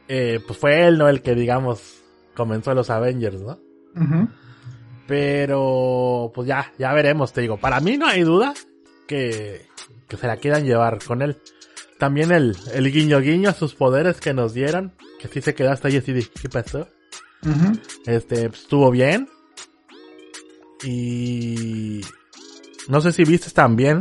[0.08, 1.08] eh, pues fue él, ¿no?
[1.08, 2.04] El que, digamos,
[2.36, 3.60] comenzó los Avengers, ¿no?
[5.08, 7.58] Pero, pues ya, ya veremos, te digo.
[7.58, 8.54] Para mí no hay duda
[9.08, 9.66] que,
[10.08, 11.38] que se la quieran llevar con él.
[11.98, 15.72] También el, el guiño guiño a sus poderes que nos dieron, que sí se quedó
[15.72, 16.88] hasta ahí así de, ¿qué pasó?
[18.06, 19.30] Este, pues, estuvo bien.
[20.84, 22.02] Y
[22.90, 24.00] no sé si viste también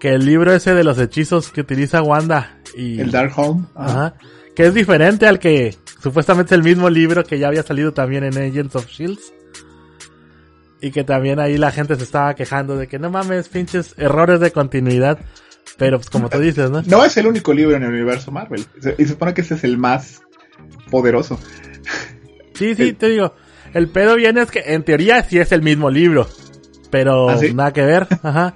[0.00, 4.14] que el libro ese de los hechizos que utiliza Wanda y el Dark Home, ajá,
[4.54, 8.24] que es diferente al que supuestamente es el mismo libro que ya había salido también
[8.24, 9.32] en Agents of Shields.
[10.80, 14.38] Y que también ahí la gente se estaba quejando de que no mames, pinches errores
[14.38, 15.18] de continuidad.
[15.76, 16.82] Pero pues como tú dices, ¿no?
[16.82, 18.64] No es el único libro en el universo Marvel.
[18.96, 20.22] Y se supone que ese es el más
[20.90, 21.38] poderoso.
[22.54, 23.34] Sí, sí, te digo.
[23.74, 26.28] El pedo viene es que en teoría sí es el mismo libro.
[26.90, 28.06] Pero ¿Ah, nada que ver.
[28.22, 28.54] Ajá.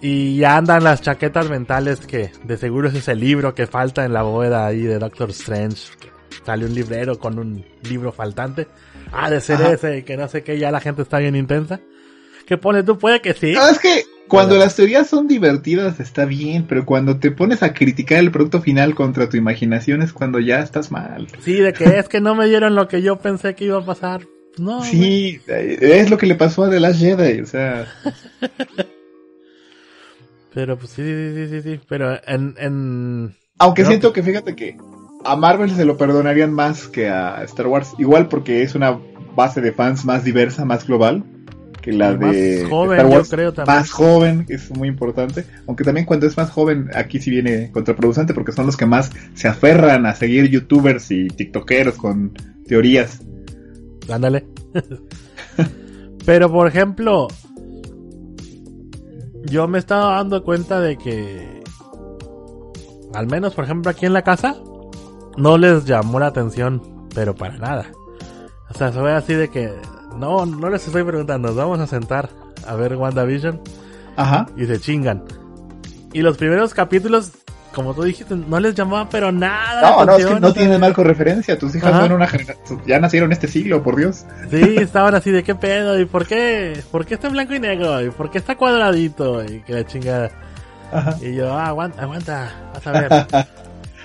[0.00, 4.04] Y ya andan las chaquetas mentales que de seguro ese es el libro que falta
[4.04, 5.88] en la bóveda ahí de Doctor Strange.
[6.44, 8.68] Sale un librero con un libro faltante.
[9.12, 11.80] Ah, de ser ese, que no sé qué, ya la gente está bien intensa.
[12.46, 12.96] ¿Qué pone tú?
[12.96, 13.52] Puede que sí.
[13.52, 18.18] es que cuando las teorías son divertidas está bien, pero cuando te pones a criticar
[18.18, 21.26] el producto final contra tu imaginación es cuando ya estás mal.
[21.40, 23.84] Sí, de que es que no me dieron lo que yo pensé que iba a
[23.84, 24.22] pasar.
[24.58, 24.82] No.
[24.82, 27.86] Sí, es lo que le pasó a The Last Jedi, o sea.
[30.54, 32.54] Pero pues sí, sí, sí, sí, pero en...
[32.58, 33.34] en...
[33.58, 34.76] Aunque siento que fíjate que
[35.24, 38.98] a Marvel se lo perdonarían más que a Star Wars, igual porque es una
[39.36, 41.22] base de fans más diversa, más global
[41.80, 43.76] que la de joven, Star Wars, yo creo también.
[43.76, 47.70] más joven, que es muy importante, aunque también cuando es más joven aquí sí viene
[47.70, 52.32] contraproducente porque son los que más se aferran a seguir youtubers y tiktokeros con
[52.66, 53.20] teorías.
[54.08, 54.46] Ándale.
[56.24, 57.28] Pero por ejemplo,
[59.44, 61.62] yo me estaba dando cuenta de que,
[63.14, 64.56] al menos por ejemplo aquí en la casa,
[65.36, 67.90] no les llamó la atención, pero para nada.
[68.70, 69.72] O sea, se ve así de que,
[70.16, 72.28] no, no les estoy preguntando, nos vamos a sentar
[72.66, 73.60] a ver WandaVision.
[74.16, 74.46] Ajá.
[74.56, 75.24] Y se chingan.
[76.12, 77.32] Y los primeros capítulos,
[77.74, 79.82] como tú dijiste, no les llamaba pero nada.
[79.82, 81.58] No, no, es que no tienen marco referencia.
[81.58, 84.24] Tus hijas son una generación, ya nacieron este siglo, por Dios.
[84.50, 87.60] Sí, estaban así de qué pedo, y por qué, por qué está en blanco y
[87.60, 90.30] negro, y por qué está cuadradito, y que la chingada.
[90.92, 91.16] Ajá.
[91.20, 93.26] Y yo, ah, aguanta, aguanta, vas a ver.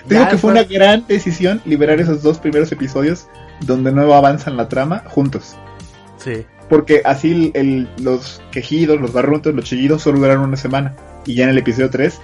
[0.06, 3.26] Digo que fue una gran decisión liberar esos dos primeros episodios
[3.60, 5.56] donde no avanzan la trama juntos.
[6.18, 6.44] Sí.
[6.68, 10.94] Porque así el, los quejidos, los barruntos, los chillidos solo duraron una semana.
[11.24, 12.20] Y ya en el episodio 3.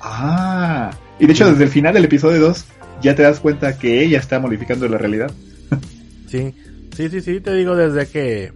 [0.00, 0.90] Ah.
[1.18, 2.64] Y de hecho, desde el final del episodio 2,
[3.02, 5.30] ya te das cuenta que ella está modificando la realidad.
[6.26, 6.54] sí.
[6.96, 8.52] Sí, sí, sí, te digo desde que.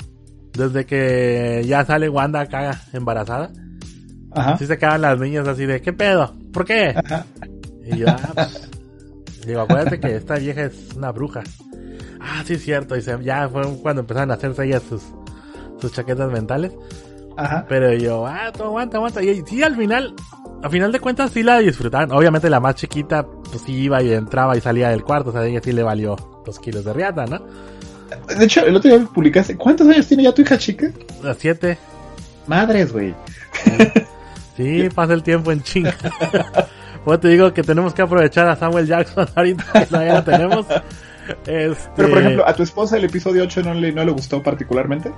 [0.52, 3.50] Desde que ya sale Wanda acá embarazada.
[4.32, 4.58] Ajá.
[4.58, 6.34] Sí se quedan las niñas así de, ¿qué pedo?
[6.52, 6.94] ¿Por qué?
[6.96, 7.24] Ajá.
[7.84, 8.68] Y yo, ah, pues,
[9.46, 11.42] digo, acuérdate que esta vieja es una bruja.
[12.20, 12.96] Ah, sí, es cierto.
[12.96, 15.02] Y ya fue cuando empezaron a hacerse ellas sus,
[15.80, 16.72] sus chaquetas mentales.
[17.36, 17.64] Ajá.
[17.68, 19.22] Pero yo, ah, tú aguanta, aguanta.
[19.22, 20.14] Y sí, al final,
[20.62, 22.12] al final de cuentas sí la disfrutaron.
[22.12, 25.30] Obviamente la más chiquita, pues sí iba y entraba y salía del cuarto.
[25.30, 27.42] O sea, a ella sí le valió dos kilos de riata, ¿no?
[28.36, 30.90] De hecho, el otro día publicaste, ¿cuántos años tiene ya tu hija chica?
[31.24, 31.78] A siete.
[32.46, 33.14] Madres, güey.
[34.54, 35.94] Sí, pasa el tiempo en chinga.
[37.04, 40.66] Pues te digo que tenemos que aprovechar a Samuel Jackson ahorita, ya lo tenemos.
[41.46, 41.90] Este...
[41.96, 45.10] Pero por ejemplo, ¿a tu esposa el episodio 8 no le, no le gustó particularmente?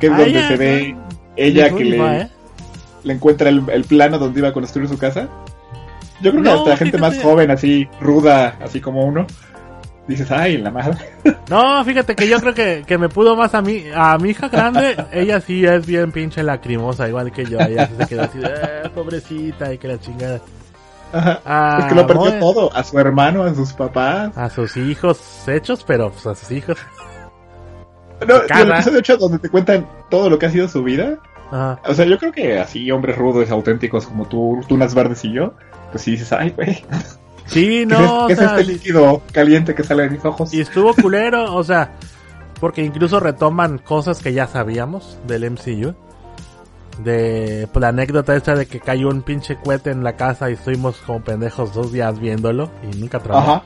[0.00, 0.96] Que es donde se ve
[1.36, 2.30] ella que le, ¿eh?
[3.04, 5.28] Le encuentra el, plano donde iba a construir su casa.
[6.20, 9.26] Yo creo que hasta la gente más joven, así, ruda, así como uno,
[10.06, 10.98] dices, ay, la madre.
[11.48, 14.48] No, fíjate que yo creo que, que me pudo más a mí, a mi hija
[14.48, 18.88] grande, ella sí es bien pinche lacrimosa, igual que yo, ella se quedó así, eh,
[18.94, 20.40] pobrecita, y que la chingada.
[21.12, 21.78] Ajá.
[21.80, 24.36] es que lo perdió todo, a su hermano, a sus papás.
[24.36, 26.78] A sus hijos hechos, pero pues a sus hijos.
[28.26, 31.18] No, el episodio 8 donde te cuentan todo lo que ha sido su vida,
[31.52, 35.54] O sea, yo creo que así hombres rudos, auténticos como tú, Tunas Verdes y yo,
[35.90, 36.82] pues sí dices, ay, güey.
[37.46, 38.26] Sí, no.
[38.26, 40.52] ¿Qué es, este líquido caliente que sale de mis ojos?
[40.54, 41.92] Y estuvo culero, o sea,
[42.58, 45.94] porque incluso retoman cosas que ya sabíamos del MCU.
[47.02, 50.54] De pues, la anécdota esta de que cayó un pinche cohete en la casa y
[50.54, 53.38] estuvimos como pendejos dos días viéndolo y nunca tronó.
[53.38, 53.62] Ajá.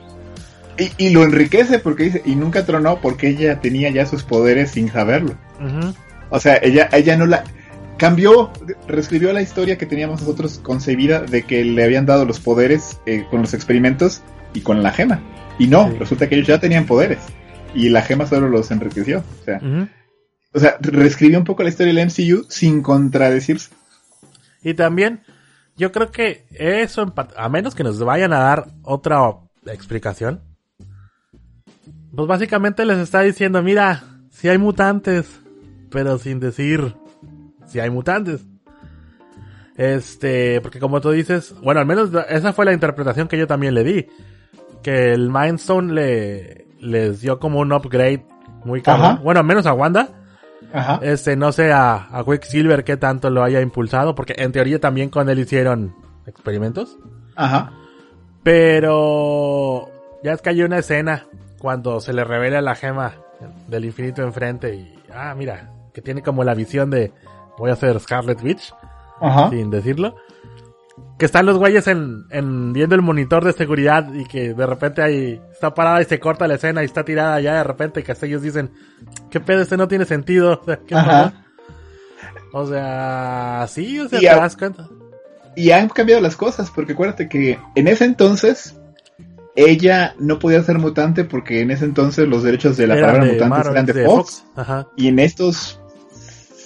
[0.97, 4.91] Y, lo enriquece porque dice, y nunca tronó porque ella tenía ya sus poderes sin
[4.91, 5.33] saberlo.
[6.29, 7.43] O sea, ella, ella no la
[7.97, 8.51] cambió,
[8.87, 13.25] reescribió la historia que teníamos nosotros concebida de que le habían dado los poderes eh,
[13.29, 14.21] con los experimentos
[14.53, 15.21] y con la gema.
[15.59, 17.19] Y no, resulta que ellos ya tenían poderes.
[17.73, 19.23] Y la gema solo los enriqueció.
[19.41, 19.61] O sea,
[20.53, 23.71] o sea reescribió un poco la historia del MCU sin contradecirse.
[24.63, 25.21] Y también,
[25.75, 29.33] yo creo que eso, a menos que nos vayan a dar otra
[29.65, 30.41] explicación,
[32.15, 35.39] pues básicamente les está diciendo, mira, si hay mutantes,
[35.89, 36.95] pero sin decir
[37.67, 38.45] si hay mutantes.
[39.75, 43.75] Este, porque como tú dices, bueno, al menos esa fue la interpretación que yo también
[43.75, 44.07] le di.
[44.81, 48.25] Que el Mindstone le, les dio como un upgrade
[48.65, 49.21] muy caro.
[49.23, 50.09] Bueno, al menos a Wanda.
[50.73, 50.99] Ajá.
[51.03, 55.09] Este, no sé a, a Quicksilver qué tanto lo haya impulsado, porque en teoría también
[55.09, 56.97] con él hicieron experimentos.
[57.35, 57.71] Ajá.
[58.43, 59.89] Pero
[60.23, 61.27] ya es que hay una escena
[61.59, 63.13] cuando se le revela la gema
[63.67, 67.11] del infinito enfrente y, ah, mira, que tiene como la visión de,
[67.57, 68.73] voy a hacer Scarlet Witch,
[69.49, 70.15] sin decirlo.
[71.17, 75.01] Que están los güeyes en, en, viendo el monitor de seguridad y que de repente
[75.01, 78.11] ahí está parada y se corta la escena y está tirada ya de repente que
[78.11, 78.71] hasta ellos dicen,
[79.29, 79.61] ¿qué pedo?
[79.61, 80.61] Este no tiene sentido.
[82.53, 84.87] O sea, sí, o sea, te das cuenta.
[85.55, 88.75] Y han cambiado las cosas, porque acuérdate que en ese entonces
[89.55, 93.69] ella no podía ser mutante porque en ese entonces los derechos de la palabra mutante
[93.71, 94.45] eran de, Fox.
[94.95, 95.79] Y en estos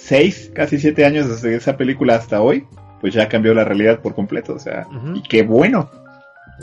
[0.04, 2.66] seis, casi siete años desde esa película hasta hoy,
[3.00, 4.54] pues ya cambió la realidad por completo.
[4.54, 5.90] O sea, y qué bueno.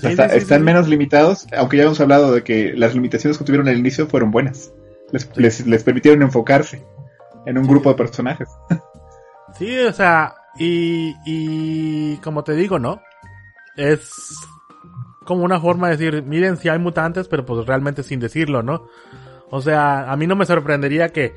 [0.01, 4.07] están menos limitados, aunque ya hemos hablado de que las limitaciones que tuvieron al inicio
[4.07, 4.71] fueron buenas.
[5.11, 6.83] Les, les, permitieron enfocarse
[7.45, 8.47] en un grupo de personajes.
[9.57, 13.01] Sí, o sea, y, y como te digo, ¿no?
[13.75, 14.37] Es
[15.25, 18.87] como una forma de decir, miren si hay mutantes, pero pues realmente sin decirlo, ¿no?
[19.49, 21.33] O sea, a mí no me sorprendería que...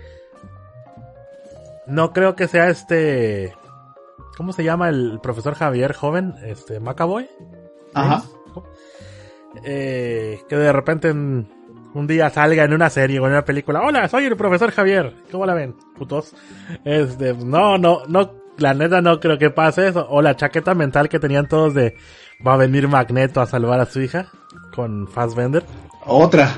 [1.86, 3.54] No creo que sea este...
[4.36, 6.34] ¿Cómo se llama el profesor Javier joven?
[6.44, 7.28] Este, Macaboy.
[7.94, 8.22] Ajá.
[9.64, 11.10] Eh, que de repente
[11.94, 13.82] un día salga en una serie o en una película.
[13.82, 15.14] Hola, soy el profesor Javier.
[15.30, 15.76] ¿Cómo la ven?
[15.96, 16.34] Putos.
[16.84, 20.06] Este, no, no, no, la neta no creo que pase eso.
[20.08, 21.96] O la chaqueta mental que tenían todos de
[22.46, 24.28] va a venir Magneto a salvar a su hija
[24.74, 25.64] con Fassbender.
[26.06, 26.50] Otra,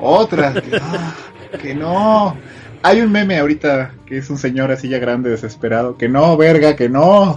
[0.00, 0.52] otra,
[1.62, 2.36] que, no,
[2.82, 6.76] Hay un meme ahorita que es un señor así ya grande, desesperado, que no, verga,
[6.76, 7.36] que no.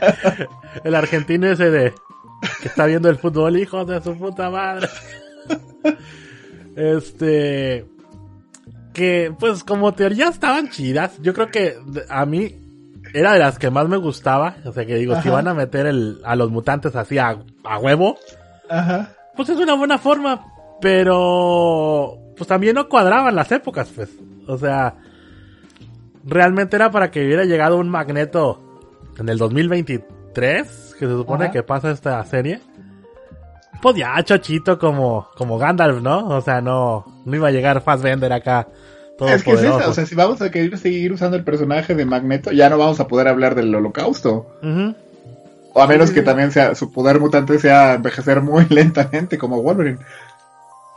[0.84, 1.94] el argentino ese de
[2.60, 4.88] que está viendo el fútbol, hijo de su puta madre.
[6.74, 7.86] Este
[8.92, 11.18] que pues como teoría estaban chidas.
[11.20, 11.76] Yo creo que
[12.08, 12.58] a mí
[13.14, 14.56] era de las que más me gustaba.
[14.64, 17.38] O sea, que digo, si van a meter el, a los mutantes así a,
[17.80, 18.18] huevo,
[18.68, 19.10] Ajá.
[19.36, 20.46] pues es una buena forma.
[20.80, 24.10] Pero, pues también no cuadraban las épocas, pues.
[24.46, 24.94] O sea,
[26.24, 28.60] realmente era para que hubiera llegado un magneto
[29.18, 32.60] en el 2023, que se supone que pasa esta serie.
[33.82, 36.28] Pues ya, chochito como, como Gandalf, ¿no?
[36.28, 38.68] O sea, no, no iba a llegar Fassbender acá
[39.20, 42.04] es que es esa, o sea, si vamos a querer seguir usando el personaje de
[42.04, 44.46] Magneto, ya no vamos a poder hablar del holocausto.
[45.72, 49.98] O a menos que también sea su poder mutante sea envejecer muy lentamente como Wolverine.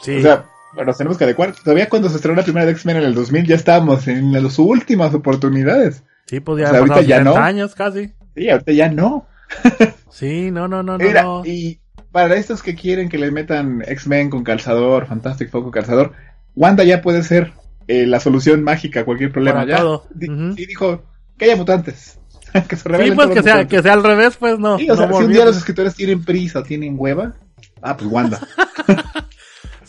[0.01, 0.17] Sí.
[0.17, 1.53] O sea, nos tenemos que adecuar.
[1.53, 4.57] Todavía cuando se estrenó la primera de X-Men en el 2000 ya estábamos en las
[4.59, 6.03] últimas oportunidades.
[6.25, 7.35] Sí, pues ya ahorita ya no.
[7.35, 8.13] años casi.
[8.35, 9.25] Sí, ahorita ya no.
[10.11, 11.45] sí, no, no, no, no.
[11.45, 11.79] Y
[12.11, 16.13] para estos que quieren que le metan X-Men con calzador, Fantastic Four con calzador,
[16.55, 17.53] Wanda ya puede ser
[17.87, 19.65] eh, la solución mágica a cualquier problema.
[19.65, 19.83] ya.
[20.19, 21.03] Y dijo
[21.37, 22.19] que haya mutantes.
[22.67, 24.77] que se sí, pues que sea, que sea al revés, pues no.
[24.77, 27.35] Sí, o sea, si un día los escritores tienen prisa, tienen hueva,
[27.81, 28.39] ah, pues Wanda.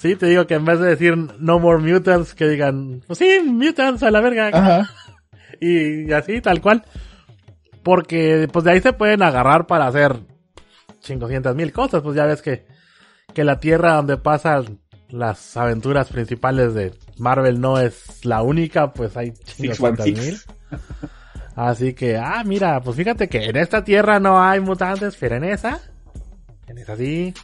[0.00, 3.38] sí, te digo que en vez de decir no more mutants, que digan, pues sí,
[3.44, 4.50] mutants a la verga.
[4.52, 4.90] Ajá.
[5.62, 6.84] Y, así, tal cual.
[7.82, 10.16] Porque, pues de ahí se pueden agarrar para hacer
[11.02, 12.00] 500 mil cosas.
[12.00, 12.64] Pues ya ves que,
[13.34, 14.80] que la tierra donde pasan
[15.10, 20.38] las aventuras principales de Marvel no es la única, pues hay mil.
[21.56, 25.44] Así que, ah, mira, pues fíjate que en esta tierra no hay mutantes, pero en
[25.44, 25.80] esa,
[26.68, 27.34] en esa sí.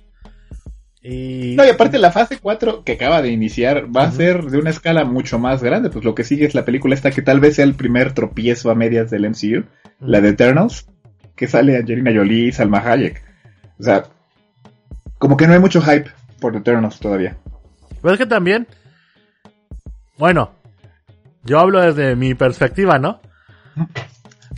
[1.09, 1.55] Y...
[1.55, 4.71] No, y aparte la fase 4 que acaba de iniciar va a ser de una
[4.71, 5.89] escala mucho más grande.
[5.89, 8.73] Pues lo que sigue es la película esta que tal vez sea el primer tropiezo
[8.73, 9.65] a medias del MCU,
[10.01, 10.89] la de Eternals,
[11.37, 13.23] que sale Angelina Jolie y Salma Hayek.
[13.79, 14.05] O sea,
[15.19, 17.37] como que no hay mucho hype por Eternals todavía.
[18.03, 18.67] Pero es que también,
[20.19, 20.51] bueno,
[21.45, 23.21] yo hablo desde mi perspectiva, ¿no?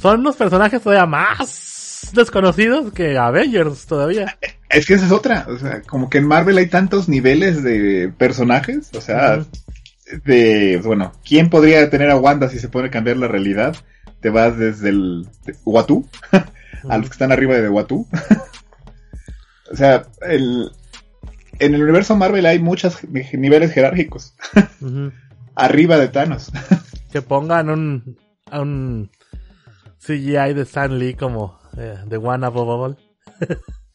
[0.01, 4.39] Son unos personajes todavía más desconocidos que Avengers todavía.
[4.71, 8.13] Es que esa es otra, o sea, como que en Marvel hay tantos niveles de
[8.17, 9.45] personajes, o sea,
[10.25, 13.77] de, bueno, ¿quién podría tener a Wanda si se puede cambiar la realidad?
[14.21, 15.27] Te vas desde el
[15.65, 16.07] Watu
[16.89, 18.07] a los que están arriba de Watu.
[19.73, 20.71] o sea, el,
[21.59, 24.35] en el universo Marvel hay muchos niveles jerárquicos.
[25.55, 26.53] Arriba de Thanos.
[27.11, 28.19] que pongan un,
[28.53, 29.11] un
[29.99, 32.99] CGI de Stan Lee como eh, The One Above All.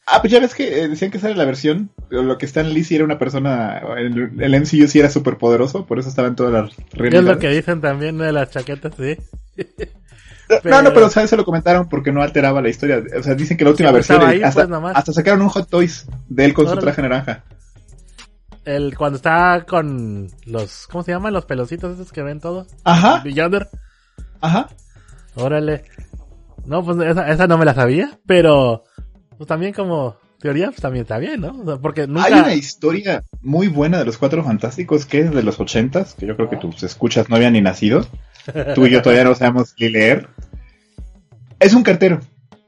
[0.08, 2.84] Ah, pues ya ves que eh, decían que sale la versión, lo que Stan Lee
[2.84, 6.54] sí era una persona, el, el MCU sí era súper poderoso, por eso estaban todas
[6.54, 7.30] las realidades.
[7.30, 9.18] Es lo que dicen también de las chaquetas, sí.
[10.64, 11.30] No, no, pero ¿sabes?
[11.30, 13.02] se lo comentaron porque no alteraba la historia.
[13.18, 14.22] O sea, dicen que la última versión.
[14.44, 17.44] hasta, pues, hasta, sacaron un Hot Toys de él con su traje naranja.
[18.66, 20.88] El, cuando está con los.
[20.88, 21.34] ¿Cómo se llaman?
[21.34, 22.68] Los pelocitos esos que ven todo.
[22.84, 23.22] Ajá.
[23.24, 23.68] Beyonder.
[24.42, 24.70] Ajá.
[25.36, 25.86] Órale.
[26.66, 28.84] No, pues esa, esa no me la sabía, pero.
[29.38, 31.80] Pues también como teoría, pues también está bien, ¿no?
[31.82, 32.26] porque nunca...
[32.26, 36.26] Hay una historia muy buena de los Cuatro Fantásticos que es de los ochentas, que
[36.26, 38.06] yo creo que tus escuchas no habían ni nacido.
[38.76, 40.28] Tú y yo todavía no sabemos ni leer.
[41.60, 42.20] Es un cartero.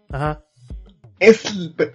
[0.09, 0.41] Ajá.
[1.19, 1.43] Es,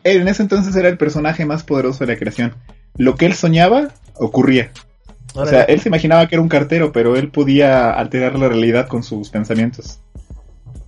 [0.04, 2.54] en ese entonces era el personaje más poderoso de la creación.
[2.96, 4.72] Lo que él soñaba ocurría.
[5.34, 8.88] O sea, él se imaginaba que era un cartero, pero él podía alterar la realidad
[8.88, 10.00] con sus pensamientos.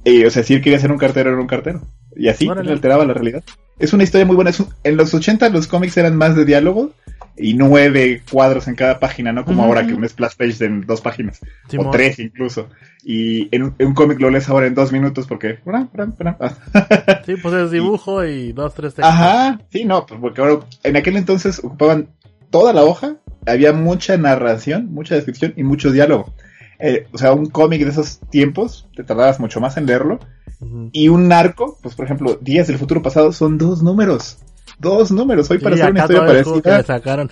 [0.04, 1.82] Y, o sea, si él quería ser un cartero, era un cartero.
[2.16, 3.42] Y así alteraba la realidad.
[3.78, 4.50] Es una historia muy buena.
[4.84, 6.92] en los 80 los cómics eran más de diálogo
[7.36, 9.44] y nueve cuadros en cada página, ¿no?
[9.44, 11.40] Como ahora que un splash page en dos páginas.
[11.76, 12.68] o tres incluso.
[13.02, 15.58] Y en un, cómic lo lees ahora en dos minutos porque...
[17.26, 19.12] sí, pues es dibujo y dos, tres textos.
[19.12, 22.08] Ajá, sí, no, pues porque ahora en aquel entonces ocupaban
[22.50, 26.32] toda la hoja, había mucha narración, mucha descripción y mucho diálogo.
[26.84, 30.18] Eh, o sea, un cómic de esos tiempos, te tardabas mucho más en leerlo.
[30.92, 34.38] Y un narco, pues por ejemplo, Días del Futuro Pasado son dos números
[34.82, 36.82] dos números hoy para hacer una historia parecida.
[36.82, 37.30] sacaron.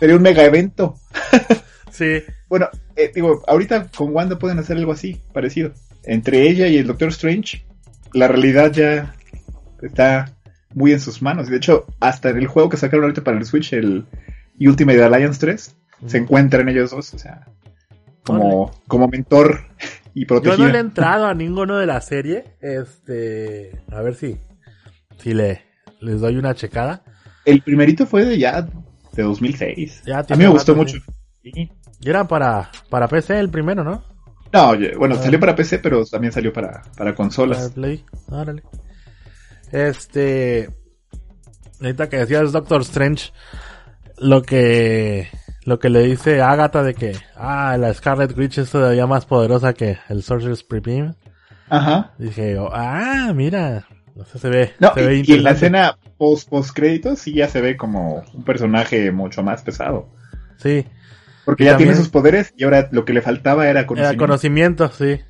[0.00, 0.96] Sería un mega evento.
[1.90, 2.22] sí.
[2.48, 5.72] Bueno, eh, digo, ahorita con Wanda pueden hacer algo así, parecido.
[6.04, 7.64] Entre ella y el Doctor Strange,
[8.14, 9.14] la realidad ya
[9.82, 10.32] está
[10.74, 11.48] muy en sus manos.
[11.48, 14.06] De hecho, hasta en el juego que sacaron ahorita para el Switch, el
[14.58, 15.76] Ultimate Alliance 3,
[16.06, 17.46] se encuentran ellos dos, o sea,
[18.24, 19.60] como, como mentor
[20.14, 20.56] y protegido.
[20.56, 24.38] Yo no le he entrado a ninguno de la serie, este, a ver si,
[25.18, 25.62] si le,
[26.00, 27.02] les doy una checada.
[27.44, 28.62] El primerito fue de ya
[29.12, 30.02] de 2006.
[30.12, 30.98] a mí me gustó mucho.
[31.42, 31.70] Y
[32.04, 34.04] era para, para PC el primero, ¿no?
[34.52, 35.22] No, bueno, ah.
[35.22, 37.70] salió para PC, pero también salió para, para consolas.
[37.70, 38.04] Play.
[38.30, 38.62] Órale.
[39.72, 40.70] Este.
[41.80, 43.30] Ahorita que decías Doctor Strange,
[44.16, 45.28] lo que
[45.68, 49.74] lo que le dice Agatha de que ah la Scarlet Witch es todavía más poderosa
[49.74, 51.14] que el Sorcerer's Supreme.
[51.68, 52.12] Ajá.
[52.16, 54.72] Dije, ah, mira, no sé, se ve.
[54.80, 59.12] No, y, en la escena post, post créditos sí ya se ve como un personaje
[59.12, 60.08] mucho más pesado.
[60.56, 60.86] Sí.
[61.44, 64.10] Porque ya tiene sus poderes y ahora lo que le faltaba era conocimiento.
[64.10, 65.20] Era conocimiento, sí.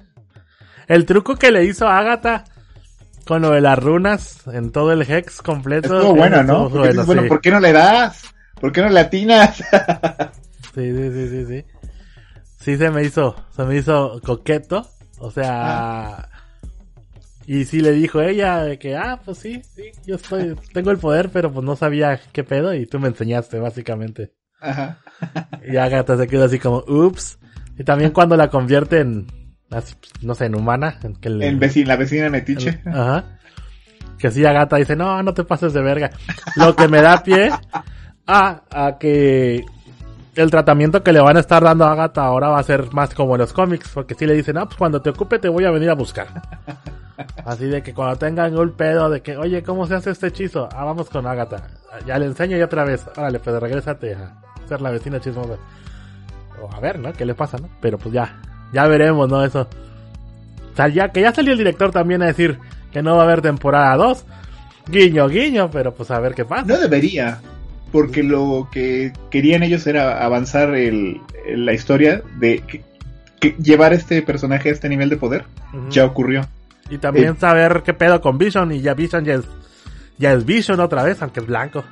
[0.86, 2.44] El truco que le hizo Agatha
[3.26, 5.96] con lo de las runas en todo el hex completo.
[5.96, 6.68] Estuvo bueno, ¿no?
[6.68, 8.22] bueno, ¿por qué no le das?
[8.60, 9.56] ¿Por qué no le atinas?
[10.74, 11.64] sí, sí, sí, sí, sí.
[12.60, 14.86] Sí se me hizo, se me hizo coqueto.
[15.18, 16.28] O sea, ah.
[17.48, 20.98] Y sí le dijo ella de que, ah, pues sí, sí, yo estoy, tengo el
[20.98, 24.34] poder, pero pues no sabía qué pedo y tú me enseñaste, básicamente.
[24.60, 24.98] Ajá.
[25.66, 27.38] y Agatha se quedó así como, ups.
[27.78, 29.26] Y también cuando la convierte en,
[30.20, 30.98] no sé, en humana.
[31.02, 32.82] En, que en vecina, la vecina metiche.
[32.86, 33.38] Ajá.
[34.18, 36.10] Que así Agatha dice, no, no te pases de verga.
[36.54, 37.50] Lo que me da pie
[38.28, 39.64] a, a que
[40.36, 43.12] el tratamiento que le van a estar dando a Agatha ahora va a ser más
[43.14, 45.64] como en los cómics, porque si le dicen, ah, pues cuando te ocupe te voy
[45.64, 46.28] a venir a buscar.
[47.44, 50.68] Así de que cuando tengan un pedo de que, oye, ¿cómo se hace este hechizo?
[50.72, 51.66] Ah, vamos con Agatha.
[52.06, 53.04] Ya le enseño y otra vez.
[53.16, 54.34] Órale, pues regrésate a
[54.68, 55.54] ser la vecina chismosa.
[56.62, 57.12] O a ver, ¿no?
[57.12, 57.68] ¿Qué le pasa, no?
[57.80, 58.40] Pero pues ya,
[58.72, 59.42] ya veremos, ¿no?
[59.42, 59.62] Eso.
[59.62, 62.58] O sea, ya que ya salió el director también a decir
[62.92, 64.24] que no va a haber temporada 2.
[64.86, 66.64] Guiño, guiño, pero pues a ver qué pasa.
[66.66, 67.40] No debería,
[67.90, 71.20] porque lo que querían ellos era avanzar el,
[71.54, 72.84] la historia de que,
[73.62, 75.44] llevar este personaje a este nivel de poder.
[75.90, 76.46] Ya ocurrió.
[76.90, 78.72] Y también eh, saber qué pedo con Vision.
[78.72, 79.44] Y ya Vision ya es,
[80.18, 81.84] ya es Vision otra vez, aunque es blanco.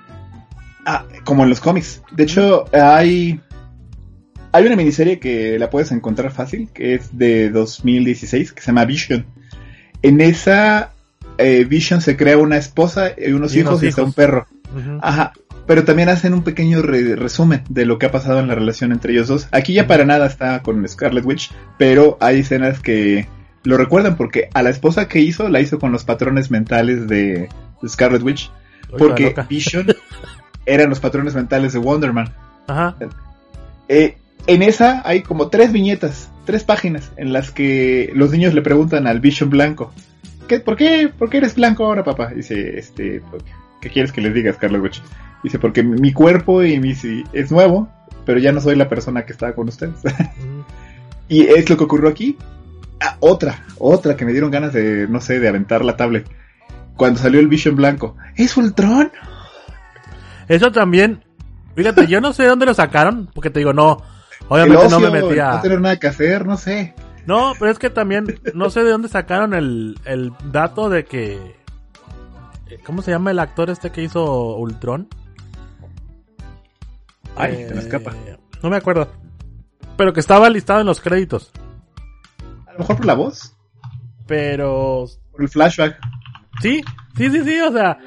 [0.84, 2.02] Ah, como en los cómics.
[2.12, 3.40] De hecho, hay
[4.56, 8.86] hay una miniserie que la puedes encontrar fácil, que es de 2016, que se llama
[8.86, 9.26] Vision.
[10.00, 10.92] En esa
[11.36, 14.46] eh, Vision se crea una esposa y unos hijos y está un perro.
[15.02, 15.32] Ajá.
[15.66, 19.12] Pero también hacen un pequeño resumen de lo que ha pasado en la relación entre
[19.12, 19.48] ellos dos.
[19.50, 23.26] Aquí ya para nada está con Scarlet Witch, pero hay escenas que
[23.64, 27.48] lo recuerdan porque a la esposa que hizo la hizo con los patrones mentales de,
[27.86, 28.50] Scarlet Witch.
[28.96, 29.86] porque Vision
[30.66, 32.32] eran los patrones mentales de Wonder Man.
[32.68, 32.96] Ajá.
[33.88, 38.62] Eh, en esa hay como tres viñetas, tres páginas en las que los niños le
[38.62, 39.92] preguntan al Vision blanco,
[40.46, 42.28] ¿Qué, por, qué, ¿por qué eres blanco ahora, papá?
[42.28, 43.20] Dice, este,
[43.80, 45.02] ¿qué quieres que les diga, Scarlet Witch?
[45.42, 46.94] Dice, porque mi cuerpo y mi,
[47.32, 47.88] es nuevo,
[48.26, 49.94] pero ya no soy la persona que estaba con ustedes.
[51.28, 52.36] y es lo que ocurrió aquí.
[53.00, 56.28] Ah, otra, otra que me dieron ganas de, no sé, de aventar la tablet.
[56.96, 58.16] Cuando salió el Vision blanco.
[58.34, 59.12] ¿Es Ultron?
[60.48, 61.24] Eso también,
[61.74, 64.02] fíjate, yo no sé de dónde lo sacaron, porque te digo, no,
[64.48, 65.52] obviamente no me metía.
[65.52, 66.94] No tener nada que hacer, no sé.
[67.26, 71.56] No, pero es que también, no sé de dónde sacaron el, el dato de que...
[72.84, 75.08] ¿Cómo se llama el actor este que hizo Ultron?
[77.36, 78.12] Ay, se me escapa.
[78.26, 79.08] Eh, no me acuerdo.
[79.96, 81.52] Pero que estaba listado en los créditos.
[82.66, 83.56] A lo mejor por la voz.
[84.26, 85.06] Pero...
[85.32, 85.98] Por el flashback.
[86.60, 86.82] Sí,
[87.16, 87.98] sí, sí, sí, o sea...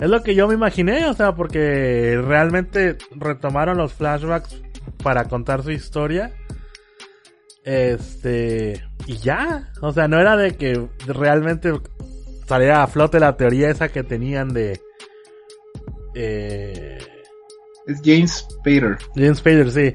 [0.00, 4.62] Es lo que yo me imaginé, o sea, porque realmente retomaron los flashbacks
[5.02, 6.32] para contar su historia.
[7.64, 8.84] Este.
[9.06, 9.72] Y ya.
[9.80, 11.72] O sea, no era de que realmente
[12.46, 14.80] saliera a flote la teoría esa que tenían de.
[16.14, 16.98] Eh,
[17.88, 18.98] es James Spader.
[19.14, 19.94] James Spader, sí.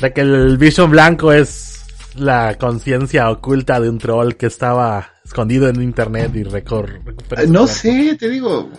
[0.00, 1.84] De que el Vision Blanco es
[2.14, 7.00] la conciencia oculta de un troll que estaba escondido en internet y recorre.
[7.46, 8.70] No sé, te digo.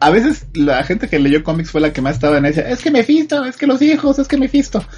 [0.00, 2.68] A veces la gente que leyó cómics fue la que más estaba en ella.
[2.68, 4.82] Es que me fisto, es que los hijos, es que me fisto.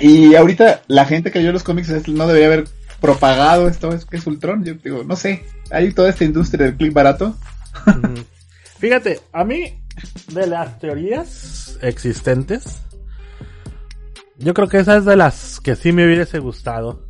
[0.00, 2.64] Y ahorita la gente que leyó los cómics no debería haber
[3.00, 4.64] propagado esto, es que es Ultron.
[4.64, 7.36] Yo digo, no sé, hay toda esta industria del click barato.
[8.78, 9.83] Fíjate, a mí,
[10.32, 12.82] de las teorías existentes,
[14.36, 17.06] yo creo que esa es de las que sí me hubiese gustado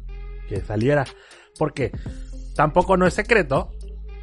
[0.49, 1.05] que saliera.
[1.59, 1.93] Porque
[2.55, 3.70] tampoco no es secreto.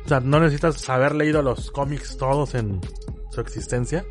[0.06, 2.82] O sea, no necesitas haber leído los cómics todos en
[3.32, 4.06] su existencia.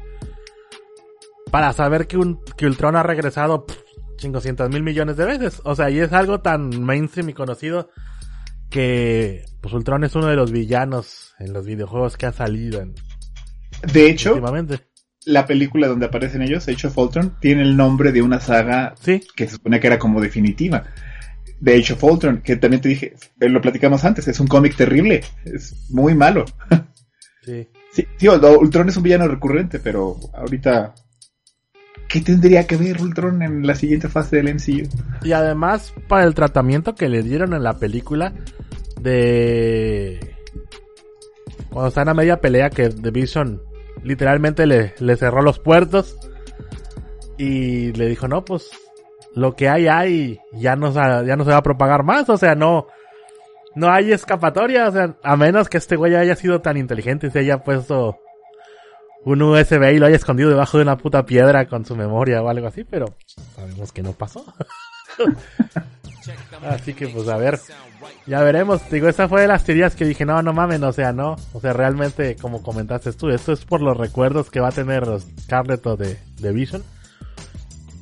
[1.51, 3.66] Para saber que, un, que Ultron ha regresado
[4.18, 5.61] 500 mil millones de veces.
[5.64, 7.90] O sea, y es algo tan mainstream y conocido
[8.70, 12.94] que pues Ultron es uno de los villanos en los videojuegos que ha salido en,
[13.92, 14.40] de hecho
[15.26, 19.46] la película donde aparecen ellos Age of Ultron tiene el nombre de una saga que
[19.46, 20.84] se supone que era como definitiva.
[21.60, 24.76] De Age of Ultron que también te dije eh, lo platicamos antes es un cómic
[24.76, 26.44] terrible es muy malo.
[27.42, 27.66] Sí.
[27.90, 30.94] Sí, sí Ultron es un villano recurrente pero ahorita
[32.10, 34.88] ¿Qué tendría que ver Ultron en la siguiente fase del MCU?
[35.22, 38.32] Y además, para el tratamiento que le dieron en la película
[39.00, 40.34] de...
[41.70, 43.62] Cuando está en la media pelea que The Vision
[44.03, 46.16] literalmente le, le cerró los puertos
[47.38, 48.70] y le dijo, no, pues
[49.34, 52.55] lo que hay hay, ya no, ya no se va a propagar más, o sea,
[52.55, 52.86] no,
[53.74, 57.30] no hay escapatoria, o sea, a menos que este güey haya sido tan inteligente y
[57.30, 58.18] se haya puesto
[59.24, 62.48] un USB y lo haya escondido debajo de una puta piedra con su memoria o
[62.48, 63.07] algo así, pero
[63.55, 64.44] sabemos que no pasó.
[66.62, 67.60] así que pues a ver,
[68.26, 68.80] ya veremos.
[68.90, 71.36] Digo, esa fue de las teorías que dije, no, no mames, o sea, no.
[71.52, 75.04] O sea, realmente, como comentaste tú, esto es por los recuerdos que va a tener
[75.08, 76.82] o de, de Vision.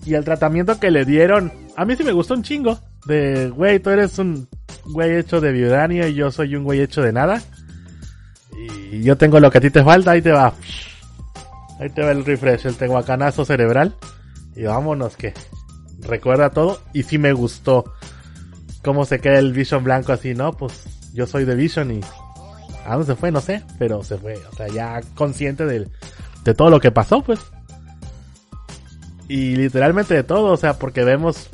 [0.04, 2.78] Y el tratamiento que le dieron, a mí sí me gustó un chingo.
[3.06, 4.48] De, güey, tú eres un
[4.86, 7.42] güey hecho de viudanía y yo soy un güey hecho de nada.
[8.90, 10.52] Y yo tengo lo que a ti te falta, ahí te va.
[11.78, 13.94] Ahí te va el refresh, el tehuacanazo cerebral.
[14.56, 15.34] Y vámonos que
[16.00, 16.80] recuerda todo.
[16.92, 17.84] Y sí me gustó
[18.82, 20.52] cómo se queda el Vision blanco así, ¿no?
[20.52, 22.00] Pues yo soy de Vision y...
[22.84, 23.30] ¿A dónde se fue?
[23.30, 24.34] No sé, pero se fue.
[24.50, 25.88] O sea, ya consciente de,
[26.44, 27.38] de todo lo que pasó, pues.
[29.28, 31.50] Y literalmente de todo, o sea, porque vemos...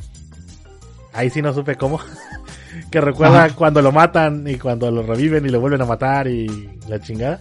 [1.13, 2.01] Ahí sí no supe cómo.
[2.91, 6.79] que recuerda cuando lo matan y cuando lo reviven y lo vuelven a matar y
[6.89, 7.41] la chingada.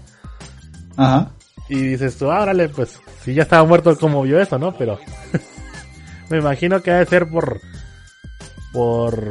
[0.97, 1.31] Ajá.
[1.69, 4.75] Y dices tú, ah, órale, pues, si ya estaba muerto, ¿cómo vio eso, no?
[4.75, 4.99] Pero
[6.29, 7.61] me imagino que debe ser por,
[8.73, 9.23] por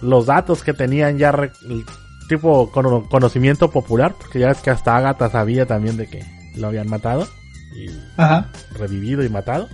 [0.00, 1.34] los datos que tenían ya,
[2.28, 6.24] tipo conocimiento popular, porque ya es que hasta Agatha sabía también de que
[6.56, 7.26] lo habían matado
[7.74, 7.90] y
[8.78, 9.68] revivido y matado.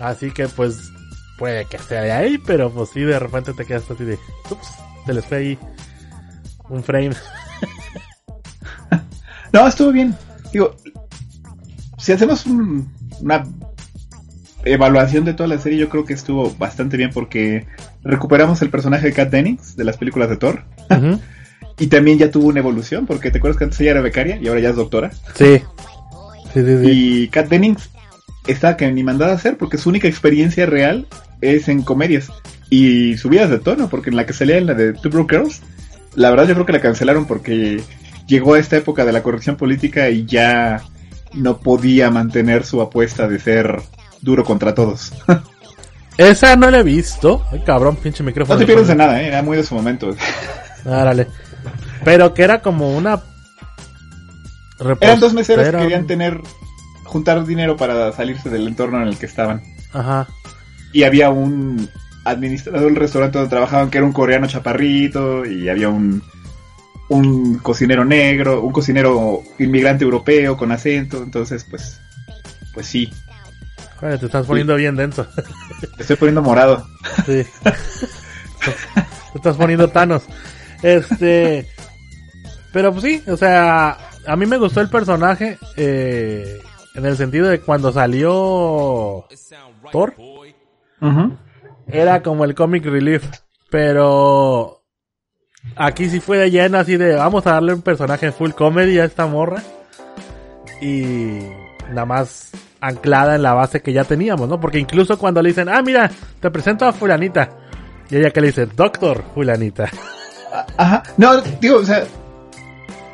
[0.00, 0.90] Así que pues
[1.38, 4.18] puede que sea de ahí, pero pues sí de repente te quedas así de,
[4.50, 4.68] ups,
[5.06, 5.58] se les fue ahí
[6.68, 7.14] un frame.
[9.52, 10.16] No, estuvo bien.
[10.52, 10.74] Digo,
[11.96, 13.44] si hacemos una
[14.64, 17.66] evaluación de toda la serie, yo creo que estuvo bastante bien porque
[18.02, 20.64] recuperamos el personaje de Kat Dennings de las películas de Thor.
[21.78, 24.48] y también ya tuvo una evolución, porque te acuerdas que antes ella era becaria y
[24.48, 25.10] ahora ya es doctora.
[25.34, 25.60] Sí.
[26.52, 26.90] sí, sí, sí.
[26.90, 27.90] Y Kat Dennings
[28.46, 31.06] está que ni mandada a hacer porque su única experiencia real
[31.40, 32.30] es en comedias.
[32.70, 35.62] Y subidas de tono, porque en la que salía en la de Two Broke Girls,
[36.14, 37.80] la verdad yo creo que la cancelaron porque
[38.26, 40.82] llegó a esta época de la corrección política y ya
[41.34, 43.80] no podía mantener su apuesta de ser
[44.24, 45.12] duro contra todos.
[46.16, 47.44] Esa no la he visto.
[47.50, 48.54] Ay, cabrón, pinche micrófono.
[48.54, 49.26] No te pierdes de nada, ¿eh?
[49.26, 50.14] era muy de su momento.
[50.84, 51.28] Árale.
[52.04, 53.20] Pero que era como una.
[55.00, 56.40] Eran dos meseros que querían tener.
[57.04, 59.62] juntar dinero para salirse del entorno en el que estaban.
[59.92, 60.28] Ajá.
[60.92, 61.88] Y había un
[62.24, 65.44] administrador del restaurante donde trabajaban que era un coreano chaparrito.
[65.44, 66.22] Y había un.
[67.08, 71.22] un cocinero negro, un cocinero inmigrante europeo con acento.
[71.22, 72.00] Entonces, pues.
[72.72, 73.12] Pues sí,
[74.00, 75.26] te estás poniendo bien denso.
[75.96, 76.86] Te estoy poniendo morado.
[77.26, 77.44] Sí.
[79.32, 80.24] te estás poniendo Thanos.
[80.82, 81.68] Este.
[82.72, 85.58] Pero pues sí, o sea, a mí me gustó el personaje.
[85.76, 86.60] Eh,
[86.94, 89.26] en el sentido de cuando salió
[89.92, 90.14] Thor.
[91.86, 93.24] Era como el comic relief.
[93.70, 94.80] Pero.
[95.76, 99.04] Aquí sí fue de lleno así de vamos a darle un personaje full comedy a
[99.04, 99.62] esta morra.
[100.82, 101.40] Y
[101.88, 102.52] nada más
[102.86, 104.60] anclada en la base que ya teníamos, ¿no?
[104.60, 106.10] Porque incluso cuando le dicen, ah, mira,
[106.40, 107.50] te presento a fulanita.
[108.10, 109.90] Y ella que le dice, doctor fulanita.
[110.76, 111.02] Ajá.
[111.16, 112.04] No, digo, o sea,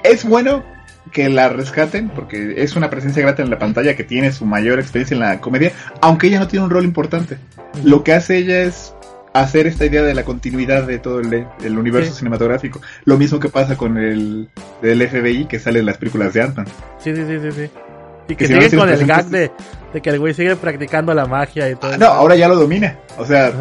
[0.02, 0.64] es bueno
[1.12, 4.78] que la rescaten porque es una presencia grata en la pantalla que tiene su mayor
[4.78, 7.38] experiencia en la comedia, aunque ella no tiene un rol importante.
[7.84, 8.94] Lo que hace ella es
[9.32, 12.80] hacer esta idea de la continuidad de todo el, universo cinematográfico.
[13.04, 14.48] Lo mismo que pasa con el
[14.82, 16.66] del FBI que sale en las películas de Ant-Man.
[16.98, 17.70] Sí, sí, sí, sí, sí.
[18.30, 19.50] Y que, sigue con el gag de,
[20.00, 21.92] que el güey sigue practicando la magia y todo.
[21.92, 22.96] Ah, no, ahora ya lo domina.
[23.18, 23.52] O sea,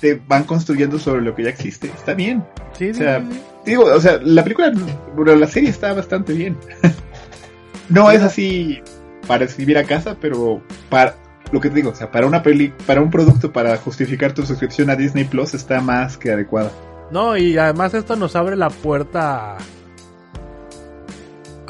[0.00, 1.86] te van construyendo sobre lo que ya existe.
[1.86, 2.44] Está bien.
[2.76, 3.22] Sí, o sea,
[3.64, 4.72] digo, o sea, la película,
[5.14, 6.58] bueno, la serie está bastante bien.
[7.88, 8.82] no es así
[9.28, 11.14] para escribir a casa, pero para
[11.52, 14.44] lo que te digo, o sea, para una peli, para un producto para justificar tu
[14.44, 16.72] suscripción a Disney Plus está más que adecuada.
[17.12, 19.58] No, y además esto nos abre la puerta a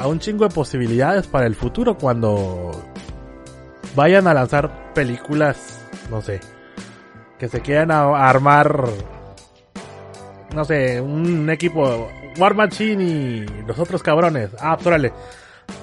[0.07, 2.71] un chingo de posibilidades para el futuro cuando
[3.95, 5.79] vayan a lanzar películas,
[6.09, 6.39] no sé,
[7.37, 8.85] que se quieran armar,
[10.55, 14.49] no sé, un equipo War Machine y los otros cabrones.
[14.59, 15.13] Ah, pues órale,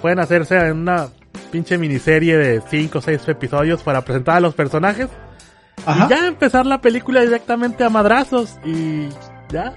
[0.00, 1.08] pueden hacerse en una
[1.50, 5.08] pinche miniserie de 5 o 6 episodios para presentar a los personajes.
[5.86, 9.08] Y ya empezar la película directamente a madrazos y
[9.50, 9.76] ya.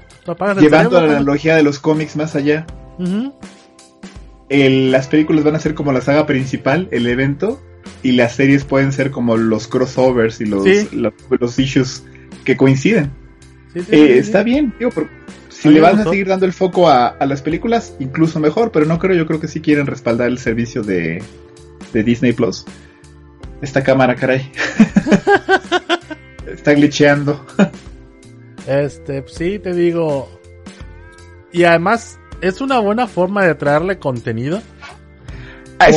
[0.59, 2.65] Llevando la analogía de los cómics más allá
[4.51, 7.61] las películas van a ser como la saga principal, el evento,
[8.03, 12.03] y las series pueden ser como los crossovers y los, los, issues
[12.43, 13.11] que coinciden.
[13.75, 14.91] Eh, está bien, digo,
[15.49, 18.99] si le van a seguir dando el foco a, las películas, incluso mejor, pero no
[18.99, 21.23] creo, yo creo que sí quieren respaldar el servicio de,
[21.93, 22.65] de Disney Plus.
[23.61, 24.51] Esta cámara, caray.
[26.47, 27.45] Está glitcheando.
[28.67, 30.29] este, sí, te digo.
[31.53, 34.61] Y además, es una buena forma de traerle contenido.
[35.79, 35.89] Ah,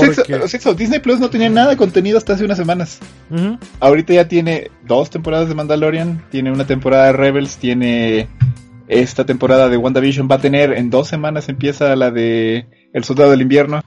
[0.76, 3.00] Disney Plus no tenía nada de contenido hasta hace unas semanas.
[3.80, 8.28] Ahorita ya tiene dos temporadas de Mandalorian, tiene una temporada de Rebels, tiene
[8.88, 10.28] esta temporada de WandaVision.
[10.30, 13.82] Va a tener en dos semanas empieza la de El Soldado del Invierno.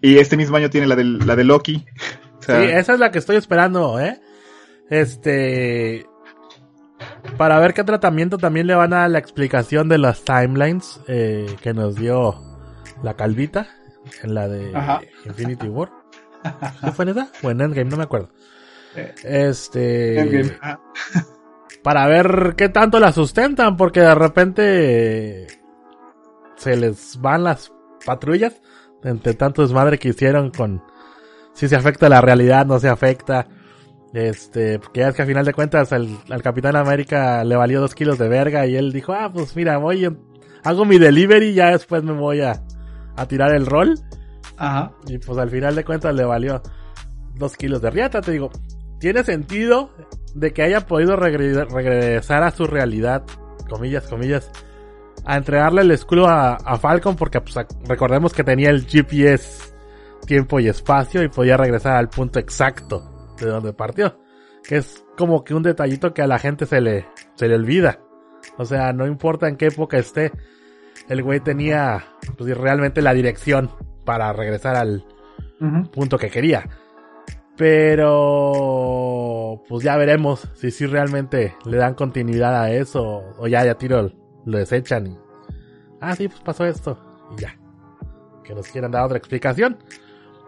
[0.00, 1.84] Y este mismo año tiene la de, la de Loki.
[2.40, 4.20] sí, esa es la que estoy esperando, ¿eh?
[4.90, 6.06] Este
[7.36, 11.74] para ver qué tratamiento también le van a la explicación de las timelines eh, que
[11.74, 12.40] nos dio
[13.02, 13.68] la calvita
[14.22, 14.72] en la de
[15.24, 15.90] Infinity War.
[16.84, 17.30] ¿Qué fue en esa?
[17.42, 18.30] O en Endgame, no me acuerdo.
[18.96, 20.58] Eh, este.
[21.82, 25.46] para ver qué tanto la sustentan, porque de repente
[26.56, 27.72] se les van las
[28.04, 28.60] patrullas
[29.04, 30.82] entre tanto desmadre que hicieron con
[31.54, 33.46] si se afecta la realidad, no se afecta.
[34.12, 37.94] Este, porque ya es que a final de cuentas al, Capitán América le valió dos
[37.94, 40.06] kilos de verga y él dijo, ah, pues mira, voy,
[40.64, 42.62] hago mi delivery y ya después me voy a,
[43.16, 43.94] a tirar el rol.
[44.58, 44.92] Ajá.
[45.06, 46.62] Y pues al final de cuentas le valió
[47.36, 48.50] dos kilos de riata, te digo.
[49.00, 49.90] Tiene sentido
[50.34, 53.24] de que haya podido regresar a su realidad,
[53.68, 54.50] comillas, comillas,
[55.24, 57.56] a entregarle el escudo a, a Falcon porque pues,
[57.88, 59.72] recordemos que tenía el GPS
[60.26, 63.11] tiempo y espacio y podía regresar al punto exacto
[63.44, 64.18] de donde partió.
[64.66, 68.00] Que es como que un detallito que a la gente se le, se le olvida.
[68.58, 70.32] O sea, no importa en qué época esté,
[71.08, 72.04] el güey tenía
[72.36, 73.70] pues, realmente la dirección
[74.04, 75.04] para regresar al,
[75.92, 76.68] punto que quería.
[77.56, 83.74] Pero pues ya veremos si si realmente le dan continuidad a eso o ya ya
[83.74, 84.10] tiro
[84.44, 85.18] lo desechan y
[86.00, 86.98] ah sí pues pasó esto
[87.36, 87.56] y ya
[88.42, 89.76] que nos quieran dar otra explicación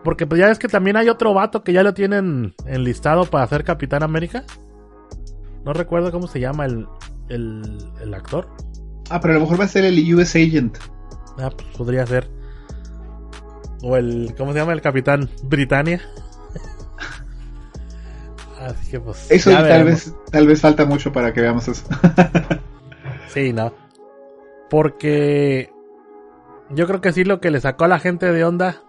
[0.04, 3.46] porque pues ya es que también hay otro vato que ya lo tienen enlistado para
[3.46, 4.44] ser Capitán América
[5.64, 6.86] no recuerdo cómo se llama el,
[7.28, 7.62] el,
[8.00, 8.48] el actor
[9.10, 10.78] ah pero a lo mejor va a ser el US Agent
[11.38, 12.28] ah pues podría ser
[13.82, 16.00] o el cómo se llama el Capitán Britannia
[18.60, 19.30] Así que pues.
[19.30, 21.84] Eso tal vez, tal vez falta mucho para que veamos eso.
[23.28, 23.74] sí, no.
[24.70, 25.70] Porque
[26.70, 28.83] yo creo que sí lo que le sacó a la gente de onda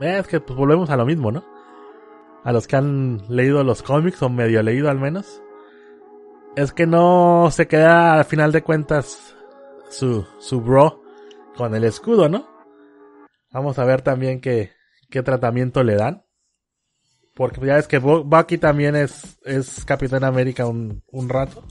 [0.00, 1.44] es que pues volvemos a lo mismo, ¿no?
[2.42, 5.42] A los que han leído los cómics o medio leído al menos.
[6.56, 9.36] Es que no se queda al final de cuentas
[9.90, 11.02] su, su bro
[11.56, 12.48] con el escudo, ¿no?
[13.52, 14.72] Vamos a ver también qué,
[15.10, 16.24] qué tratamiento le dan.
[17.34, 21.64] Porque ya ves que Bucky también es, es Capitán América un, un rato.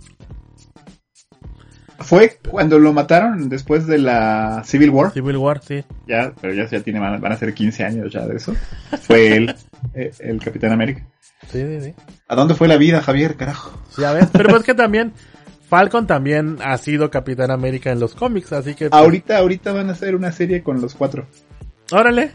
[2.00, 5.12] Fue cuando lo mataron después de la Civil War.
[5.12, 5.84] Civil War, sí.
[6.08, 8.56] Ya, pero ya, ya tiene, van a ser 15 años ya de eso.
[9.02, 9.56] Fue él,
[9.94, 11.06] eh, el Capitán América.
[11.52, 11.94] Sí, sí, sí.
[12.28, 13.82] ¿A dónde fue la vida, Javier, carajo?
[13.90, 15.14] Sí, a ver, pero pues que también
[15.70, 18.90] Falcon también ha sido Capitán América en los cómics, así que...
[18.90, 21.28] Pues ahorita, ahorita van a hacer una serie con los cuatro.
[21.92, 22.32] Órale.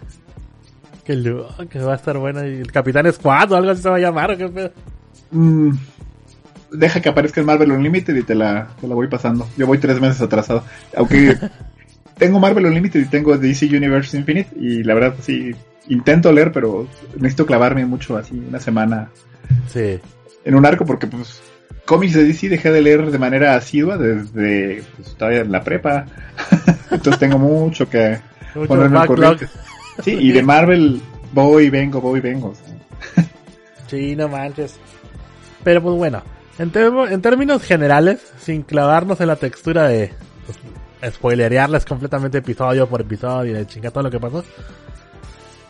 [1.04, 1.20] Que,
[1.68, 2.46] que va a estar buena.
[2.46, 4.38] Y el Capitán Squad o algo así se va a llamar.
[5.30, 5.70] Mm,
[6.74, 9.48] deja que aparezca el Marvel Unlimited y te la, te la voy pasando.
[9.56, 10.64] Yo voy tres meses atrasado.
[10.96, 11.36] Aunque
[12.18, 14.50] tengo Marvel Unlimited y tengo DC Universe Infinite.
[14.56, 15.54] Y la verdad, sí,
[15.88, 19.10] intento leer, pero necesito clavarme mucho así una semana.
[19.68, 20.00] Sí.
[20.44, 21.40] En un arco porque pues
[21.84, 26.06] cómics de DC dejé de leer de manera asidua desde pues, todavía en la prepa.
[26.90, 28.18] Entonces tengo mucho que
[28.66, 29.48] ponerme al corriente.
[30.02, 31.00] Sí, y de Marvel
[31.32, 32.52] voy, vengo, voy, vengo.
[33.86, 34.76] sí, no manches.
[35.62, 36.22] Pero pues bueno,
[36.58, 40.12] en, en, términos generales, sin clavarnos en la textura de
[40.46, 44.44] pues, spoilerearles completamente episodio por episodio y de chingar todo lo que pasó.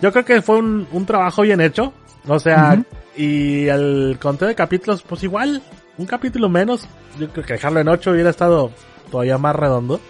[0.01, 1.93] Yo creo que fue un, un trabajo bien hecho.
[2.27, 2.83] O sea,
[3.17, 5.63] y el conteo de capítulos, pues igual,
[5.99, 6.87] un capítulo menos.
[7.19, 8.71] Yo creo que dejarlo en 8 hubiera estado
[9.11, 10.01] todavía más redondo.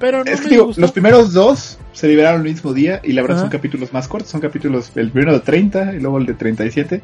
[0.00, 3.22] Pero no es que digo, los primeros dos se liberaron el mismo día y la
[3.22, 6.34] verdad son capítulos más cortos, son capítulos, el primero de 30 y luego el de
[6.34, 7.02] 37.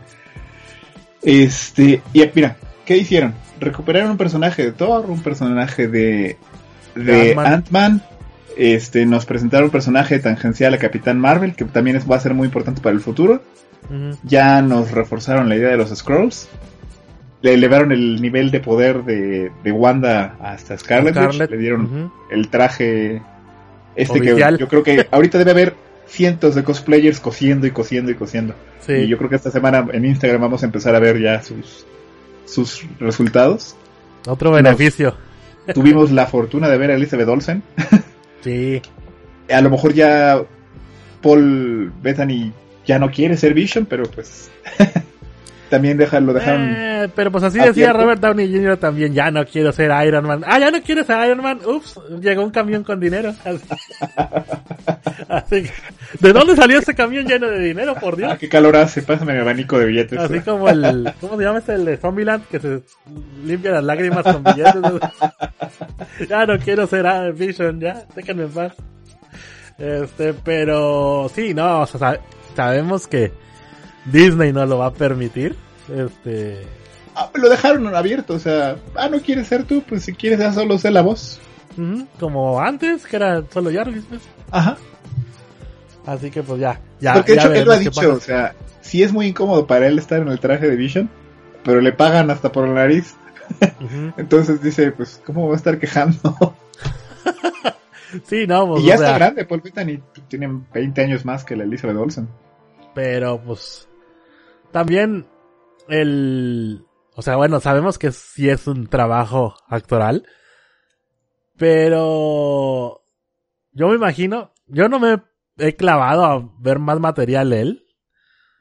[1.23, 3.35] Este, y mira, ¿qué hicieron?
[3.59, 6.37] Recuperaron un personaje de Thor, un personaje de,
[6.95, 8.03] de Ant-Man.
[8.57, 12.47] este, nos presentaron un personaje tangencial a Capitán Marvel, que también va a ser muy
[12.47, 13.43] importante para el futuro.
[14.23, 16.49] Ya nos reforzaron la idea de los Scrolls
[17.43, 21.17] le elevaron el nivel de poder de, de Wanda hasta Scarlet,
[21.51, 23.23] le dieron el traje
[23.97, 25.75] este que yo creo que ahorita debe haber
[26.11, 28.55] cientos de cosplayers cosiendo y cosiendo y cosiendo.
[28.89, 31.87] Y yo creo que esta semana en Instagram vamos a empezar a ver ya sus
[32.45, 33.77] sus resultados.
[34.27, 35.15] Otro beneficio.
[35.73, 37.63] tuvimos la fortuna de ver a Elizabeth Olsen.
[38.43, 38.83] sí.
[39.49, 40.43] A lo mejor ya
[41.23, 42.53] Paul Bethany
[42.85, 44.51] ya no quiere ser Vision, pero pues
[45.71, 46.75] también lo dejaron.
[46.77, 48.77] Eh, pero pues así decía Robert Downey Jr.
[48.77, 50.43] también, ya no quiero ser Iron Man.
[50.47, 51.61] Ah, ya no quiero ser Iron Man.
[51.65, 53.35] Ups, llegó un camión con dinero.
[55.29, 55.71] Así, que,
[56.19, 58.33] ¿de dónde salió ese camión lleno de dinero, por Dios?
[58.33, 60.19] Ah, qué calor hace, pásame el abanico de billetes.
[60.19, 61.75] Así como el, ¿cómo se llama este?
[61.75, 62.83] El de Zombieland, que se
[63.45, 64.83] limpia las lágrimas con billetes.
[66.29, 68.73] ya no quiero ser Vision, ya, déjenme en paz.
[69.79, 72.19] Este, pero sí, no, o sea,
[72.57, 73.33] sabemos que
[74.05, 75.57] Disney no lo va a permitir.
[75.89, 76.67] Este.
[77.15, 80.53] Ah, lo dejaron abierto, o sea, ah, no quieres ser tú, pues si quieres ya
[80.53, 81.41] solo ser la voz.
[82.19, 84.23] como antes, que era solo Jarvis, pues.
[84.51, 84.77] Ajá.
[86.07, 87.15] Así que pues ya, ya.
[87.15, 89.99] Porque de hecho él lo ha dicho, o sea, sí es muy incómodo para él
[89.99, 91.11] estar en el traje de Vision,
[91.65, 93.15] pero le pagan hasta por la nariz.
[94.17, 96.57] Entonces dice, pues, ¿cómo va a estar quejando?
[98.25, 101.65] sí, no, pues, Y ya está grande, Paul Bettany tiene 20 años más que la
[101.65, 102.29] Elizabeth Olsen.
[102.95, 103.89] Pero pues
[104.71, 105.27] también
[105.89, 106.85] el...
[107.15, 110.27] O sea, bueno, sabemos que sí es un trabajo actoral.
[111.57, 113.03] Pero...
[113.73, 114.53] Yo me imagino...
[114.67, 115.23] Yo no me
[115.59, 117.87] he clavado a ver más material él.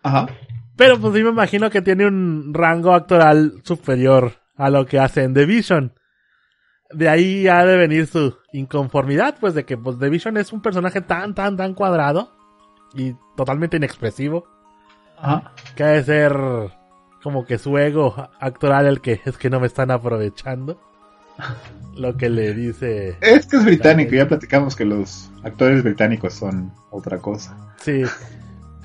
[0.03, 0.27] Ajá.
[0.75, 5.23] Pero pues sí me imagino que tiene un rango actoral superior a lo que hace
[5.23, 5.93] en The Vision.
[6.91, 10.61] De ahí ha de venir su inconformidad, pues de que pues The Vision es un
[10.61, 12.31] personaje tan, tan, tan cuadrado
[12.93, 14.47] y totalmente inexpresivo.
[15.75, 16.33] Que ha de ser
[17.23, 20.79] como que su ego actoral el que es que no me están aprovechando.
[21.95, 23.17] Lo que le dice.
[23.21, 27.75] Es que es británico, ya platicamos que los actores británicos son otra cosa.
[27.77, 28.03] Sí.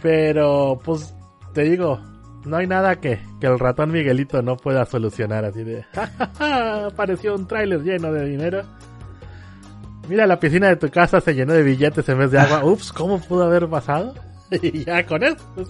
[0.02, 1.14] Pero, pues,
[1.52, 2.00] te digo,
[2.44, 5.84] no hay nada que, que el ratón Miguelito no pueda solucionar así de...
[6.86, 8.62] Apareció un tráiler lleno de dinero.
[10.08, 12.64] Mira, la piscina de tu casa se llenó de billetes en vez de agua.
[12.64, 14.14] Ups, ¿cómo pudo haber pasado?
[14.50, 15.36] y ya con eso.
[15.54, 15.68] Pues,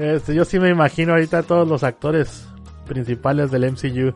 [0.00, 2.48] este, yo sí me imagino ahorita todos los actores
[2.86, 4.14] principales del MCU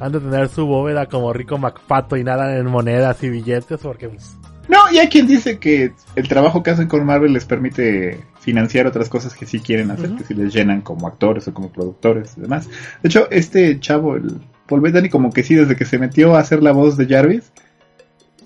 [0.00, 4.08] han de tener su bóveda como rico MacPato y nada en monedas y billetes porque
[4.08, 4.36] pues...
[4.68, 8.86] No, y hay quien dice que el trabajo que hacen con Marvel les permite financiar
[8.86, 12.34] otras cosas que sí quieren hacer, que si les llenan como actores o como productores
[12.36, 12.68] y demás.
[13.02, 16.40] De hecho, este chavo, el Paul Bettany, como que sí, desde que se metió a
[16.40, 17.50] hacer la voz de Jarvis,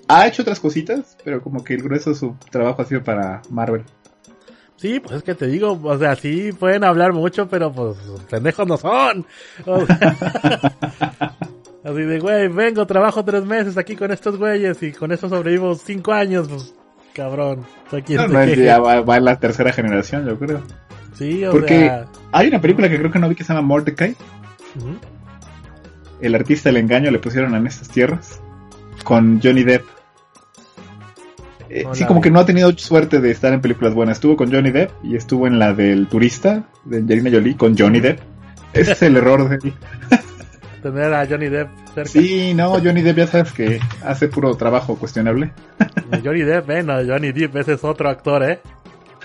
[0.07, 3.41] ha hecho otras cositas, pero como que el grueso de su trabajo ha sido para
[3.49, 3.83] Marvel.
[4.77, 7.97] Sí, pues es que te digo, o sea, sí pueden hablar mucho, pero pues
[8.29, 9.25] pendejos no son.
[11.83, 15.75] así de, güey, vengo, trabajo tres meses aquí con estos güeyes y con eso sobrevivo
[15.75, 16.73] cinco años, pues
[17.13, 17.65] cabrón.
[18.55, 20.61] ya va, en la tercera generación, yo creo.
[21.13, 21.89] Sí, o Porque
[22.33, 24.15] hay una película que creo que no vi que se llama Mordecai.
[26.19, 28.41] El artista del engaño le pusieron en estas tierras
[29.05, 29.94] con Johnny Depp.
[31.69, 34.17] Eh, sí, como que no ha tenido suerte de estar en películas buenas.
[34.17, 37.99] Estuvo con Johnny Depp y estuvo en la del turista de Angelina Jolie con Johnny
[37.99, 38.19] Depp.
[38.73, 39.73] Ese es el error de
[40.83, 42.09] Tener a Johnny Depp cerca.
[42.09, 45.51] Sí, no, Johnny Depp ya sabes que hace puro trabajo cuestionable.
[46.23, 48.59] Johnny Depp, eh, no, Johnny Depp, ese es otro actor, eh.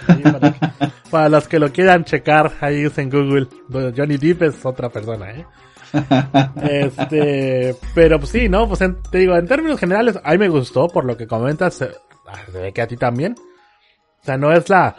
[1.10, 3.48] para, los que lo quieran checar, ahí en Google.
[3.94, 5.44] Johnny Depp es otra persona, eh.
[6.62, 8.66] este, pero pues sí, ¿no?
[8.66, 8.80] Pues
[9.10, 11.84] te digo, en términos generales, a mí me gustó por lo que comentas.
[12.32, 13.34] Ah, se ve que a ti también.
[14.20, 14.96] O sea, no es la,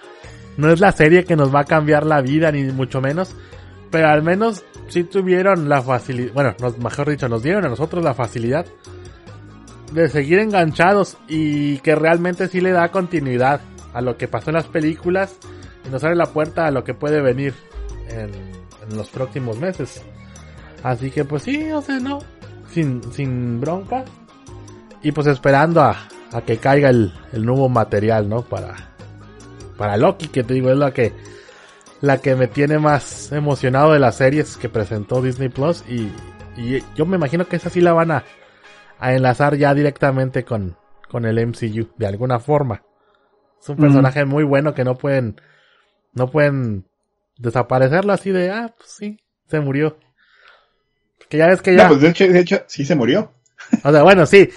[0.57, 3.35] no es la serie que nos va a cambiar la vida, ni mucho menos.
[3.89, 8.13] Pero al menos sí tuvieron la facilidad, bueno, mejor dicho, nos dieron a nosotros la
[8.13, 8.65] facilidad
[9.91, 13.59] de seguir enganchados y que realmente sí le da continuidad
[13.93, 15.35] a lo que pasó en las películas
[15.85, 17.53] y nos abre la puerta a lo que puede venir
[18.07, 18.31] en,
[18.89, 20.01] en los próximos meses.
[20.83, 22.19] Así que pues sí, o sea, no,
[22.69, 24.05] sin, sin bronca.
[25.03, 25.97] Y pues esperando a,
[26.33, 28.41] a que caiga el, nuevo material, ¿no?
[28.43, 28.75] Para,
[29.77, 31.13] para Loki, que te digo, es la que,
[32.01, 35.83] la que me tiene más emocionado de las series que presentó Disney Plus.
[35.87, 36.11] Y,
[36.57, 38.23] y yo me imagino que esa sí la van a,
[38.99, 40.77] a enlazar ya directamente con,
[41.09, 42.83] con el MCU, de alguna forma.
[43.61, 45.39] Es un personaje muy bueno que no pueden,
[46.13, 46.85] no pueden
[47.37, 49.97] desaparecerlo así de, ah, pues sí, se murió.
[51.29, 51.83] Que ya ves que ya.
[51.83, 53.33] No, pues de hecho, de hecho, sí se murió.
[53.83, 54.49] O sea, bueno, sí,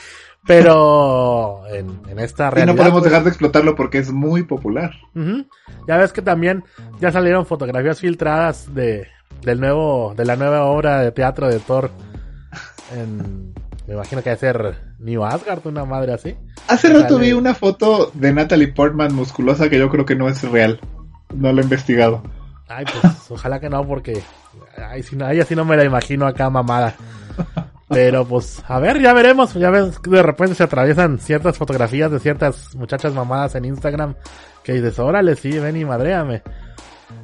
[0.46, 2.74] pero en, en esta realidad.
[2.74, 4.92] Y no podemos pues, dejar de explotarlo porque es muy popular.
[5.88, 6.64] Ya ves que también
[7.00, 9.08] ya salieron fotografías filtradas de,
[9.42, 11.90] del nuevo, de la nueva obra de teatro de Thor.
[13.86, 16.36] me imagino que va a ser New Asgard, una madre así.
[16.68, 20.42] Hace rato vi una foto de Natalie Portman musculosa que yo creo que no es
[20.42, 20.80] real.
[21.34, 22.22] No lo he investigado.
[22.68, 24.22] Ay, pues ojalá que no, porque
[24.76, 26.94] ay, si no, ahí no me la imagino acá mamada.
[27.94, 29.54] Pero pues, a ver, ya veremos.
[29.54, 34.14] Ya ves que de repente se atraviesan ciertas fotografías de ciertas muchachas mamadas en Instagram
[34.62, 36.42] que dices, órale, sí, ven y madréame.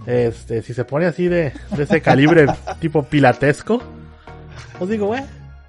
[0.06, 2.46] Este, si se pone así de, de ese calibre
[2.80, 3.82] tipo pilatesco,
[4.78, 5.22] pues digo, güey,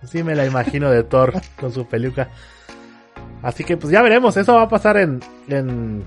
[0.05, 2.29] sí me la imagino de Thor con su peluca.
[3.41, 6.03] Así que pues ya veremos, eso va a pasar en, en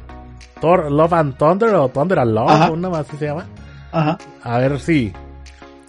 [0.61, 3.47] Thor Love and Thunder o Thunder and Love, una más así se llama.
[3.93, 4.19] Ajá.
[4.43, 5.13] A ver si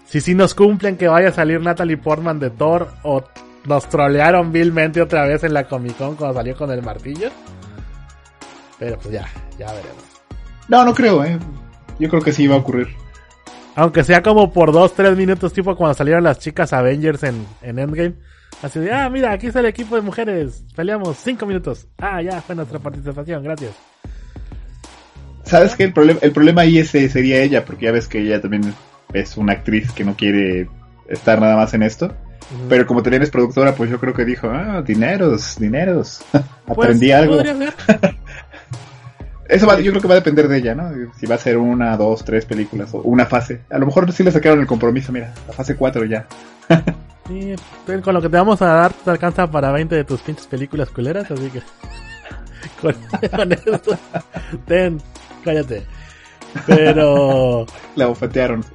[0.05, 3.23] si sí nos cumplen que vaya a salir Natalie Portman de Thor o
[3.65, 7.29] nos trolearon vilmente otra vez en la Comic Con cuando salió con el martillo.
[8.77, 9.27] Pero pues ya,
[9.57, 10.03] ya veremos.
[10.67, 11.39] No, no creo, eh.
[11.99, 12.87] Yo creo que sí va a ocurrir.
[13.75, 17.79] Aunque sea como por dos, tres minutos, tipo cuando salieron las chicas Avengers en, en
[17.79, 18.15] Endgame.
[18.61, 20.63] Así de, ah, mira, aquí está el equipo de mujeres.
[20.75, 21.87] Peleamos cinco minutos.
[21.97, 23.73] Ah, ya, fue nuestra participación, gracias.
[25.43, 25.83] ¿Sabes qué?
[25.83, 28.73] El, problema el problema ahí ese sería ella, porque ya ves que ella también
[29.13, 30.67] es una actriz que no quiere
[31.07, 32.13] estar nada más en esto.
[32.69, 36.23] Pero como también es productora, pues yo creo que dijo, ah, dineros, dineros.
[36.65, 37.37] Pues, Aprendí algo.
[39.47, 40.89] Eso va, yo creo que va a depender de ella, ¿no?
[41.19, 43.61] Si va a ser una, dos, tres películas o una fase.
[43.69, 46.25] A lo mejor sí le sacaron el compromiso, mira, la fase 4 ya.
[47.27, 47.53] sí,
[48.01, 50.89] con lo que te vamos a dar te alcanza para 20 de tus pinches películas
[50.89, 51.61] culeras, así que
[52.81, 52.95] con,
[53.29, 53.99] con esto,
[54.65, 54.99] ten,
[55.43, 55.85] cállate.
[56.65, 57.67] Pero.
[57.95, 58.65] La bofetearon.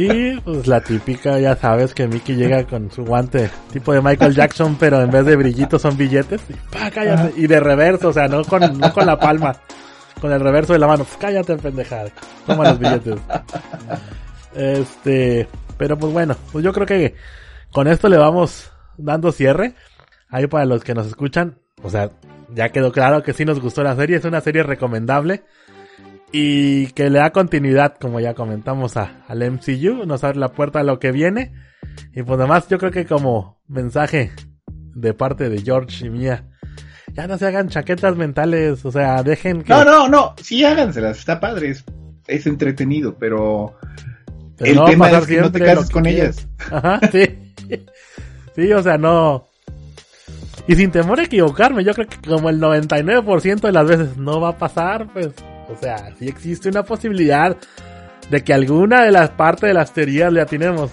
[0.00, 4.34] Sí, pues la típica, ya sabes que Mickey llega con su guante tipo de Michael
[4.34, 6.40] Jackson, pero en vez de brillitos son billetes.
[6.48, 7.38] Y, pa, cállate.
[7.38, 9.56] y de reverso, o sea, no con, no con la palma,
[10.18, 11.04] con el reverso de la mano.
[11.04, 12.10] Pues cállate, pendejada.
[12.46, 13.16] Toma los billetes.
[14.54, 15.46] Este,
[15.76, 17.14] pero pues bueno, pues yo creo que
[17.70, 19.74] con esto le vamos dando cierre.
[20.28, 22.10] Ahí para los que nos escuchan, o sea,
[22.54, 25.44] ya quedó claro que sí nos gustó la serie, es una serie recomendable
[26.32, 30.80] y que le da continuidad, como ya comentamos, a, al MCU, nos abre la puerta
[30.80, 31.52] a lo que viene.
[32.14, 34.32] Y pues además yo creo que como mensaje
[34.94, 36.46] de parte de George y mía,
[37.12, 39.72] ya no se hagan chaquetas mentales, o sea, dejen que...
[39.72, 41.84] No, no, no, sí háganselas, está padre, es,
[42.26, 43.76] es entretenido, pero...
[44.56, 46.38] Pero el no tema es que no te cases con quieres.
[46.38, 46.48] ellas.
[46.70, 47.54] Ajá, sí.
[48.54, 49.46] Sí, o sea, no.
[50.66, 54.38] Y sin temor a equivocarme, yo creo que como el 99% de las veces no
[54.40, 55.30] va a pasar, pues,
[55.72, 57.56] o sea, sí existe una posibilidad
[58.30, 60.90] de que alguna de las partes de las teorías le atinemos.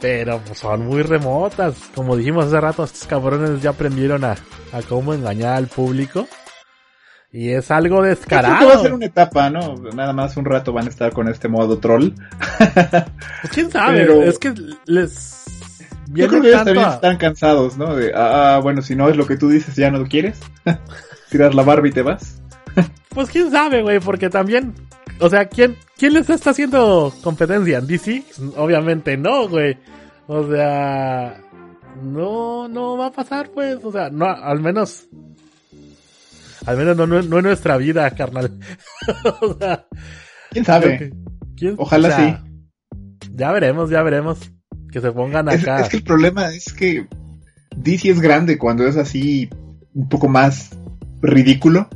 [0.00, 1.74] Pero pues, son muy remotas.
[1.94, 4.32] Como dijimos hace rato, estos cabrones ya aprendieron a,
[4.72, 6.26] a cómo engañar al público.
[7.32, 8.58] Y es algo Yo creo descarado.
[8.60, 9.74] que va a ser una etapa, ¿no?
[9.94, 12.10] Nada más un rato van a estar con este modo troll.
[12.64, 14.54] Pues quién sabe, Pero- es que
[14.86, 15.40] les...
[16.12, 17.96] Yo creo que ellos también a- están cansados, ¿no?
[17.96, 20.38] De, ah, bueno, si no es lo que tú dices, ya no lo quieres.
[21.30, 22.40] Tiras la barba y te vas.
[23.14, 24.74] Pues quién sabe, güey, porque también,
[25.20, 27.80] o sea, ¿quién, quién les está haciendo competencia?
[27.80, 28.24] ¿DC?
[28.56, 29.76] Obviamente no, güey.
[30.26, 31.40] O sea,
[32.02, 35.06] no, no va a pasar, pues, o sea, no, al menos,
[36.66, 38.58] al menos no, no, no en nuestra vida, carnal.
[39.42, 39.86] o sea,
[40.50, 40.98] ¿Quién sabe?
[40.98, 41.12] que-
[41.56, 42.44] ¿quién- Ojalá o sea,
[43.32, 44.38] Ya veremos, ya veremos.
[44.90, 45.80] Que se pongan Es, acá.
[45.80, 47.08] es que el problema es que
[47.76, 49.50] DC es grande cuando es así
[49.92, 50.70] un poco más
[51.20, 51.88] ridículo,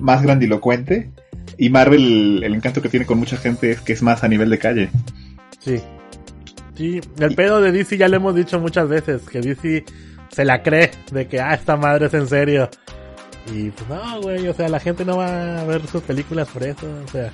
[0.00, 1.10] más grandilocuente.
[1.56, 4.50] Y Marvel, el encanto que tiene con mucha gente es que es más a nivel
[4.50, 4.90] de calle.
[5.58, 5.80] Sí.
[6.74, 9.84] Sí, el pedo de DC ya lo hemos dicho muchas veces, que DC
[10.30, 12.70] se la cree de que, ah, esta madre es en serio.
[13.52, 16.62] Y pues no, güey, o sea, la gente no va a ver sus películas por
[16.62, 17.32] eso, o sea,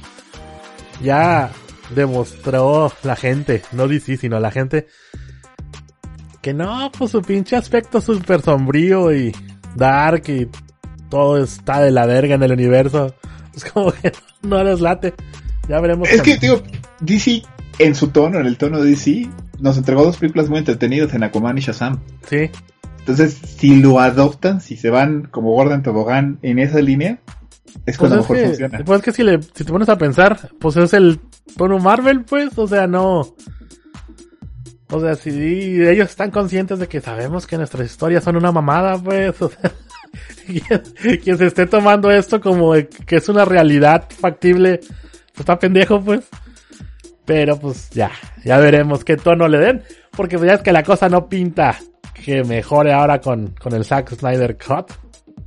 [1.01, 1.51] ya
[1.95, 4.89] demostró la gente, no DC, sino la gente,
[6.41, 9.33] que no, pues su pinche aspecto súper sombrío y
[9.75, 10.49] dark y
[11.09, 13.15] todo está de la verga en el universo.
[13.55, 15.15] Es como que no les late.
[15.69, 16.09] Ya veremos.
[16.09, 16.63] Es que, digo,
[17.01, 17.43] DC,
[17.79, 19.29] en su tono, en el tono de DC,
[19.61, 22.01] nos entregó dos películas muy entretenidas en Aquaman y Shazam.
[22.29, 22.51] Sí,
[23.01, 27.21] Entonces, si lo adoptan, si se van como Gordon Tobogán en esa línea,
[27.85, 28.79] es Pues cuando es, mejor que, funciona.
[28.85, 31.21] pues es que si, le, si te pones a pensar, pues es el
[31.57, 33.35] tono Marvel, pues, o sea, no.
[34.89, 35.31] O sea, si
[35.83, 39.73] ellos están conscientes de que sabemos que nuestras historias son una mamada, pues, o sea,
[40.47, 46.01] quien, quien se esté tomando esto como que es una realidad factible, pues está pendejo,
[46.01, 46.25] pues.
[47.25, 48.11] Pero pues ya,
[48.45, 49.83] ya veremos qué tono le den,
[50.17, 51.77] porque pues ya es que la cosa no pinta
[52.14, 54.93] que mejore ahora con, con el Zack Snyder Cut.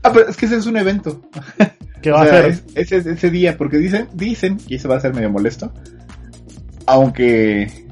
[0.04, 1.22] Ah, pero es que ese es un evento.
[2.02, 4.96] Que O va a es- ese es ese día, porque dicen, dicen, y eso va
[4.96, 5.74] a ser medio molesto,
[6.86, 7.86] aunque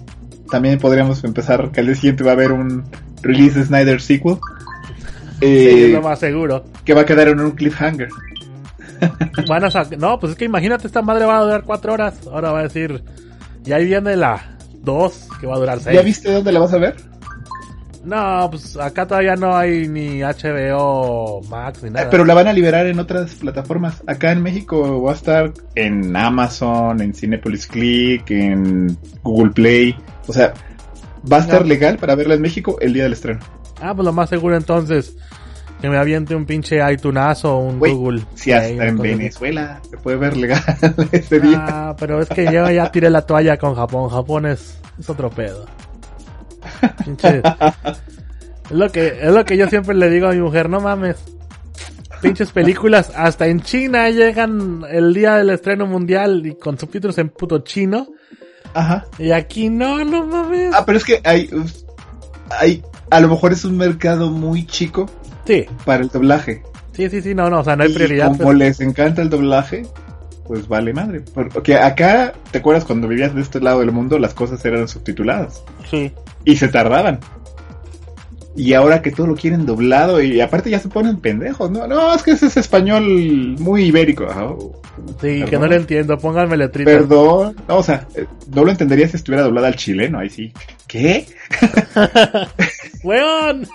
[0.49, 2.83] también podríamos empezar que al día siguiente va a haber un
[3.21, 4.37] release de Snyder sequel,
[5.39, 6.65] sí, eh, es lo más seguro.
[6.85, 8.09] que va a quedar en un cliffhanger.
[9.47, 12.15] Van a No, pues es que imagínate, esta madre va a durar cuatro horas.
[12.31, 13.03] Ahora va a decir,
[13.65, 15.95] y ahí viene la dos, que va a durar seis.
[15.95, 16.95] ¿Ya viste dónde la vas a ver?
[18.03, 22.09] No, pues acá todavía no hay ni HBO Max ni Eh, nada.
[22.09, 24.01] Pero la van a liberar en otras plataformas.
[24.07, 29.95] Acá en México va a estar en Amazon, en Cinepolis Click, en Google Play.
[30.25, 30.53] O sea,
[31.31, 31.67] va a estar No.
[31.67, 33.39] legal para verla en México el día del estreno.
[33.81, 35.15] Ah, pues lo más seguro entonces,
[35.81, 38.23] que me aviente un pinche iTunes o un Google.
[38.35, 38.97] Si hasta en.
[38.97, 40.61] Venezuela se puede ver legal
[41.11, 41.65] ese día.
[41.67, 44.09] Ah, pero es que yo ya tiré la toalla con Japón.
[44.09, 45.65] Japón es, es otro pedo.
[47.05, 47.41] Pinche.
[48.69, 51.17] Es lo que, es lo que yo siempre le digo a mi mujer, no mames.
[52.21, 57.29] Pinches películas, hasta en China llegan el día del estreno mundial y con subtítulos en
[57.29, 58.07] puto chino.
[58.73, 59.05] Ajá.
[59.19, 60.73] Y aquí no, no mames.
[60.73, 61.49] Ah, pero es que hay,
[62.49, 65.07] hay, a lo mejor es un mercado muy chico
[65.45, 66.61] Sí, para el doblaje.
[66.93, 68.35] sí, sí, sí, no, no, o sea, no hay y prioridad.
[68.37, 69.83] como les encanta el doblaje,
[70.45, 71.21] pues vale madre.
[71.33, 74.19] Porque acá, ¿te acuerdas cuando vivías de este lado del mundo?
[74.19, 75.61] Las cosas eran subtituladas.
[75.89, 76.11] Sí.
[76.45, 77.19] Y se tardaban.
[78.57, 81.85] Y ahora que todo lo quieren doblado y aparte ya se ponen pendejos, ¿no?
[81.85, 84.25] No, es que ese es español muy ibérico.
[85.21, 85.61] Sí, que perdón.
[85.61, 86.91] no le entiendo, pónganme letritas.
[86.91, 87.55] Perdón.
[87.67, 90.51] No, o sea, eh, no lo entendería si estuviera doblada al chileno, ahí sí.
[90.87, 91.27] ¿Qué?
[93.03, 93.67] ¡Weón!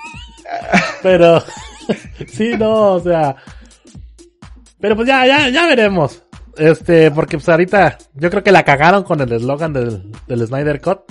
[1.01, 1.45] Pero,
[2.27, 3.37] sí, no, o sea.
[4.81, 6.25] Pero pues ya, ya, ya veremos.
[6.57, 10.81] Este, porque pues ahorita, yo creo que la cagaron con el eslogan del, del Snyder
[10.81, 11.03] Cut.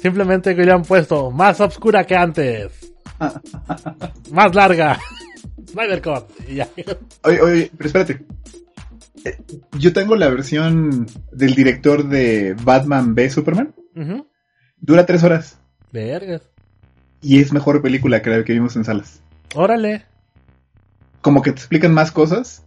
[0.00, 2.72] Simplemente que le han puesto más obscura que antes.
[4.32, 4.98] más larga.
[5.70, 6.24] Snyder Cut.
[6.48, 6.68] Y ya.
[7.24, 8.24] Oye, oye, pero espérate.
[9.24, 9.38] Eh,
[9.78, 13.74] Yo tengo la versión del director de Batman v Superman.
[14.80, 15.58] Dura tres horas.
[15.92, 16.42] Vergas.
[17.20, 19.20] Y es mejor película que la que vimos en salas.
[19.54, 20.04] Órale.
[21.20, 22.64] Como que te explican más cosas.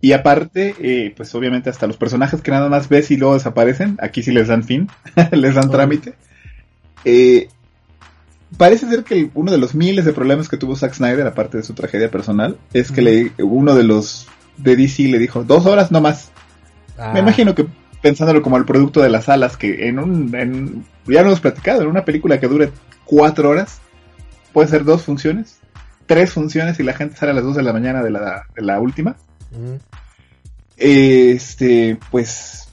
[0.00, 3.98] Y aparte, eh, pues obviamente hasta los personajes que nada más ves y luego desaparecen,
[4.00, 4.88] aquí sí les dan fin,
[5.32, 6.14] les dan trámite.
[7.04, 7.48] Eh,
[8.56, 11.62] parece ser que uno de los miles de problemas que tuvo Zack Snyder, aparte de
[11.62, 14.26] su tragedia personal, es que le, uno de los
[14.56, 16.30] de DC le dijo, dos horas no más.
[16.98, 17.66] Me Ah, imagino que
[18.02, 21.82] pensándolo como el producto de las alas, que en un, en, ya lo hemos platicado,
[21.82, 22.70] en una película que dure
[23.04, 23.80] cuatro horas,
[24.52, 25.58] puede ser dos funciones,
[26.06, 28.62] tres funciones y la gente sale a las dos de la mañana de la, de
[28.62, 29.16] la última.
[30.76, 32.68] Este, pues,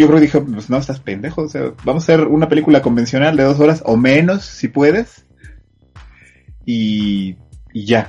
[0.00, 2.82] yo creo que dije, pues no, estás pendejo, o sea, vamos a hacer una película
[2.82, 5.24] convencional de dos horas o menos, si puedes.
[6.64, 7.36] Y,
[7.72, 8.08] y ya.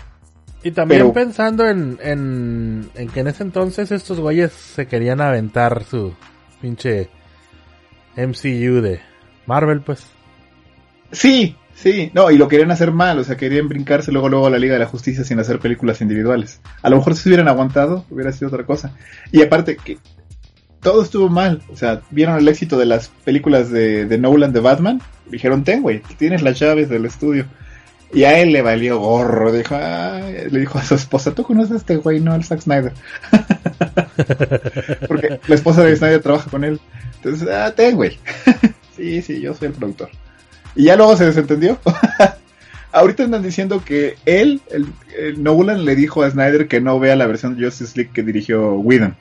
[0.64, 5.22] Y también Pero- pensando en, en, en que en ese entonces estos güeyes se querían
[5.22, 6.14] aventar su
[6.62, 7.10] pinche
[8.16, 9.00] MCU de
[9.46, 10.06] Marvel, pues.
[11.12, 14.50] Sí, sí, no, y lo querían hacer mal, o sea, querían brincarse luego luego a
[14.50, 16.60] la Liga de la Justicia sin hacer películas individuales.
[16.82, 18.94] A lo mejor si se hubieran aguantado, hubiera sido otra cosa.
[19.32, 20.00] Y aparte que
[20.82, 25.02] todo estuvo mal, o sea, vieron el éxito de las películas de, Nolan de Batman,
[25.26, 27.46] dijeron, ten, güey, tienes las llaves del estudio.
[28.14, 31.78] Y a él le valió gorro, dijo, le dijo a su esposa, ¿tú conoces a
[31.78, 32.22] este güey?
[32.22, 32.94] No, al Zack Snyder.
[35.08, 36.80] Porque la esposa de Snyder trabaja con él.
[37.18, 38.18] Entonces, ah, ten, güey.
[38.96, 40.10] sí, sí, yo soy el productor.
[40.74, 41.80] Y ya luego se desentendió.
[42.94, 47.18] Ahorita andan diciendo que él, el, el Nolan, le dijo a Snyder que no vea
[47.18, 49.18] la versión de Justice League que dirigió Whedon.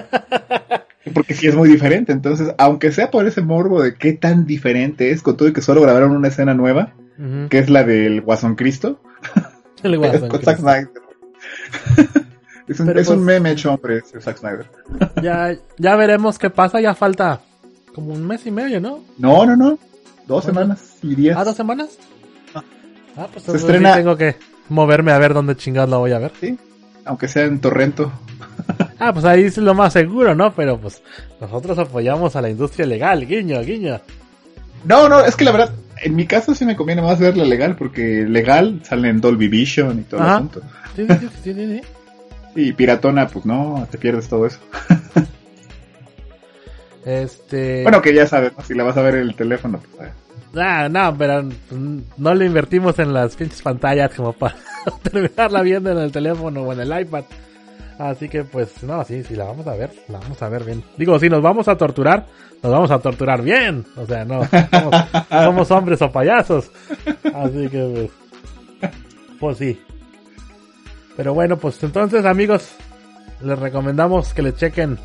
[1.14, 2.12] Porque sí es muy diferente.
[2.12, 5.62] Entonces, aunque sea por ese morbo de qué tan diferente es, con todo y que
[5.62, 6.92] solo grabaron una escena nueva,
[7.48, 9.00] que es la del Guasón Cristo,
[9.82, 10.58] El Guasón, con Zack.
[10.58, 10.90] Snyder.
[12.68, 14.66] es un, pues- meme hecho hombre, ese Zack Snyder.
[15.22, 17.40] Ya, ya veremos qué pasa, ya falta
[17.94, 19.00] como un mes y medio, ¿no?
[19.16, 19.78] No, no, no.
[20.26, 20.60] Dos Bueno.
[20.60, 21.36] semanas y días.
[21.38, 21.90] ¿Ah, dos semanas?
[22.54, 22.62] Ah.
[23.16, 24.36] Ah, pues Se estrena- sí tengo que
[24.68, 26.32] moverme a ver dónde chingados la voy a ver.
[26.40, 26.58] Sí,
[27.04, 28.12] aunque sea en Torrento.
[28.98, 30.54] Ah, pues ahí es lo más seguro, ¿no?
[30.54, 31.02] Pero pues
[31.40, 34.00] nosotros apoyamos a la industria legal, guiño, guiño.
[34.84, 37.76] No, no, es que la verdad, en mi caso sí me conviene más verla legal,
[37.76, 40.36] porque legal sale en Dolby Vision y todo el Ajá.
[40.36, 40.62] asunto.
[40.94, 41.06] Sí,
[41.44, 41.80] sí, sí.
[42.58, 44.58] Y piratona, pues no, te pierdes todo eso.
[47.04, 47.84] Este...
[47.84, 48.64] Bueno, que ya sabes, ¿no?
[48.64, 50.10] si la vas a ver en el teléfono, pues.
[50.56, 54.56] Ah, no, pero mm, no le invertimos en las pinches pantallas como para
[55.02, 57.22] terminarla viendo en el teléfono o en el iPad.
[57.98, 60.84] Así que pues no, sí, sí, la vamos a ver, la vamos a ver bien.
[60.98, 62.26] Digo, si nos vamos a torturar,
[62.62, 63.86] nos vamos a torturar bien.
[63.96, 64.94] O sea, no, somos,
[65.30, 66.70] somos hombres o payasos.
[67.34, 68.10] Así que
[68.80, 68.90] pues,
[69.40, 69.80] pues sí.
[71.16, 72.74] Pero bueno, pues entonces amigos,
[73.42, 74.98] les recomendamos que le chequen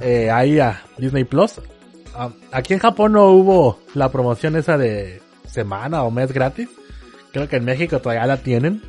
[0.00, 1.60] eh, ahí a Disney Plus.
[2.14, 6.68] Ah, aquí en Japón no hubo la promoción esa de semana o mes gratis.
[7.32, 8.82] Creo que en México todavía la tienen.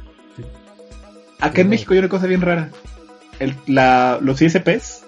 [1.39, 2.69] Acá en México hay una cosa bien rara.
[3.41, 5.03] El, la, los ISPs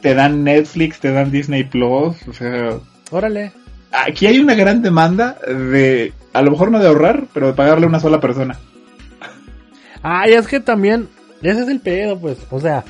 [0.00, 2.78] te dan Netflix, te dan Disney Plus, o sea...
[3.10, 3.52] Órale.
[3.92, 7.86] Aquí hay una gran demanda de, a lo mejor no de ahorrar, pero de pagarle
[7.86, 8.58] a una sola persona.
[10.02, 11.08] Ah, y es que también,
[11.40, 12.38] ese es el pedo, pues.
[12.50, 12.84] O sea,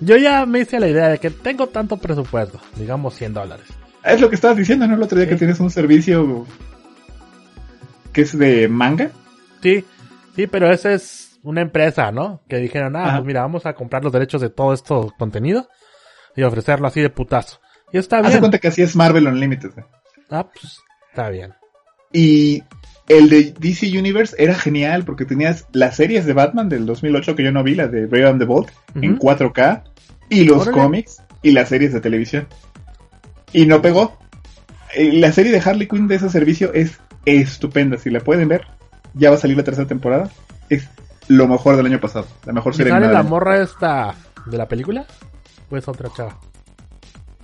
[0.00, 3.66] yo ya me hice la idea de que tengo tanto presupuesto, digamos 100 dólares.
[4.04, 4.96] Es lo que estabas diciendo, ¿no?
[4.96, 6.46] El otro día que tienes un servicio
[8.12, 9.10] que es de manga.
[9.62, 9.84] Sí,
[10.36, 12.42] sí, pero esa es una empresa, ¿no?
[12.48, 13.12] Que dijeron, ah, Ajá.
[13.18, 15.68] pues mira, vamos a comprar los derechos de todo esto contenido
[16.34, 17.60] y ofrecerlo así de putazo.
[17.92, 18.40] Y está Hace bien.
[18.40, 19.70] cuenta que así es Marvel Unlimited.
[20.30, 20.78] Ah, pues
[21.10, 21.54] está bien.
[22.12, 22.62] Y
[23.08, 27.44] el de DC Universe era genial porque tenías las series de Batman del 2008 que
[27.44, 29.20] yo no vi, la de Brave and the Bold, en Ujú.
[29.28, 29.84] 4K,
[30.30, 30.72] y los Órale.
[30.82, 32.48] cómics y las series de televisión.
[33.52, 34.18] Y no pegó.
[34.96, 37.98] Eh, La serie de Harley Quinn de ese servicio es estupenda.
[37.98, 38.62] Si la pueden ver,
[39.14, 40.30] ya va a salir la tercera temporada.
[40.70, 40.88] Es
[41.28, 42.26] lo mejor del año pasado.
[42.44, 43.28] La mejor ¿Y serie sale la año.
[43.28, 44.14] morra esta
[44.46, 45.04] de la película?
[45.70, 46.36] ¿O es otra chava?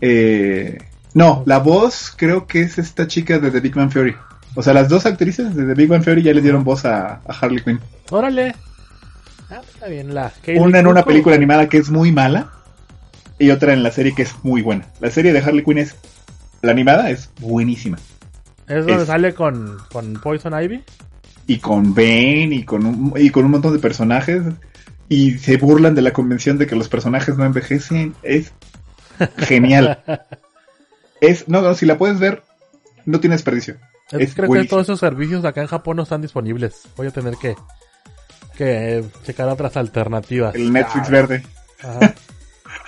[0.00, 0.78] Eh,
[1.14, 4.14] no, la voz creo que es esta chica de The Big Bang Theory.
[4.54, 7.20] O sea, las dos actrices de The Big Bang Theory ya le dieron voz a,
[7.26, 7.80] a Harley Quinn.
[8.10, 8.54] Órale.
[9.50, 10.14] Ah, está bien.
[10.14, 12.50] La Kaylee Una en una película animada que es muy mala
[13.38, 14.86] y otra en la serie que es muy buena.
[15.00, 15.96] La serie de Harley Quinn es...
[16.62, 17.96] La animada es buenísima.
[18.68, 20.84] Es donde es- sale con, con Poison Ivy.
[21.46, 24.42] Y con Bane y con, un, y con un montón de personajes.
[25.08, 28.14] Y se burlan de la convención de que los personajes no envejecen.
[28.22, 28.52] Es
[29.38, 30.02] genial.
[31.20, 32.42] es No, no, si la puedes ver,
[33.04, 33.76] no tiene desperdicio.
[34.12, 36.82] Es Es creo que todos esos servicios acá en Japón no están disponibles.
[36.96, 37.54] Voy a tener que,
[38.56, 40.54] que checar otras alternativas.
[40.54, 41.42] El Netflix Ah, verde.
[41.82, 42.14] ajá.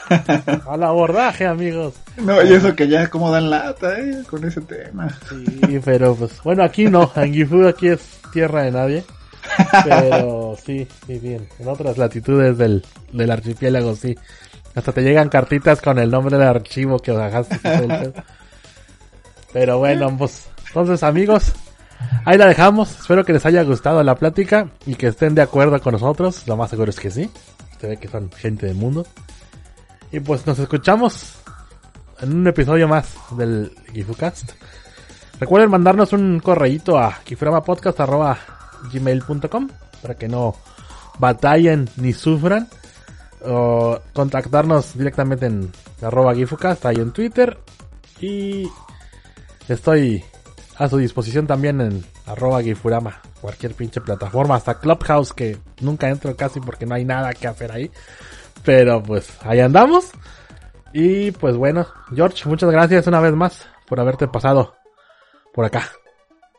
[0.68, 1.94] Al abordaje, amigos.
[2.18, 5.08] No, y eso que ya como dan lata, eh, con ese tema.
[5.28, 7.10] Sí, pero pues, bueno, aquí no.
[7.16, 8.00] En Gifu aquí es
[8.32, 9.04] tierra de nadie.
[9.84, 11.46] Pero sí, sí, bien.
[11.59, 14.16] En otras latitudes del, del archipiélago, sí.
[14.74, 17.60] Hasta te llegan cartitas con el nombre del archivo que bajaste.
[19.52, 21.52] Pero bueno, pues, entonces amigos,
[22.24, 22.98] ahí la dejamos.
[23.00, 26.46] Espero que les haya gustado la plática y que estén de acuerdo con nosotros.
[26.46, 27.30] Lo más seguro es que sí.
[27.78, 29.06] Se ve que son gente del mundo.
[30.10, 31.34] Y pues nos escuchamos
[32.20, 34.52] en un episodio más del GifuCast.
[35.43, 37.19] Recuerden mandarnos un correíto a
[38.93, 39.69] gmail.com
[40.01, 40.55] para que no
[41.19, 42.69] batallen ni sufran.
[43.44, 47.59] O contactarnos directamente en arroba GifuCast ahí en Twitter.
[48.20, 48.69] Y
[49.66, 50.23] estoy
[50.77, 53.20] a su disposición también en arroba Gifurama.
[53.40, 57.73] Cualquier pinche plataforma, hasta Clubhouse que nunca entro casi porque no hay nada que hacer
[57.73, 57.90] ahí.
[58.64, 60.12] Pero pues ahí andamos.
[60.93, 64.81] Y pues bueno, George, muchas gracias una vez más por haberte pasado
[65.52, 65.84] por acá.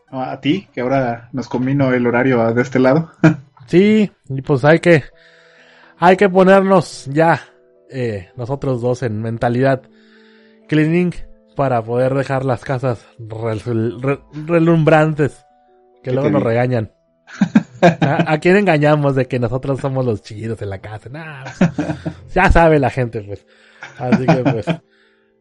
[0.10, 3.12] A ti, que ahora nos combino el horario de este lado.
[3.68, 5.04] sí, y pues hay que,
[5.98, 7.42] hay que ponernos ya,
[7.90, 9.82] eh, nosotros dos en mentalidad
[10.68, 11.14] cleaning
[11.56, 13.06] para poder dejar las casas
[14.48, 15.46] relumbrantes,
[16.04, 16.92] que luego nos regañan.
[17.82, 21.10] ¿A, quién engañamos de que nosotros somos los chidos en la casa?
[21.10, 23.46] Pues, ya sabe la gente, pues.
[23.98, 24.66] Así que, pues.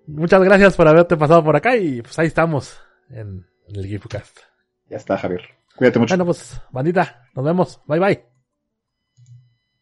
[0.07, 2.81] Muchas gracias por haberte pasado por acá y pues ahí estamos
[3.13, 4.39] en, el GifuCast.
[4.89, 5.43] Ya está, Javier.
[5.77, 6.13] Cuídate mucho.
[6.13, 7.81] Bueno, pues, bandita, nos vemos.
[7.87, 8.32] Bye bye.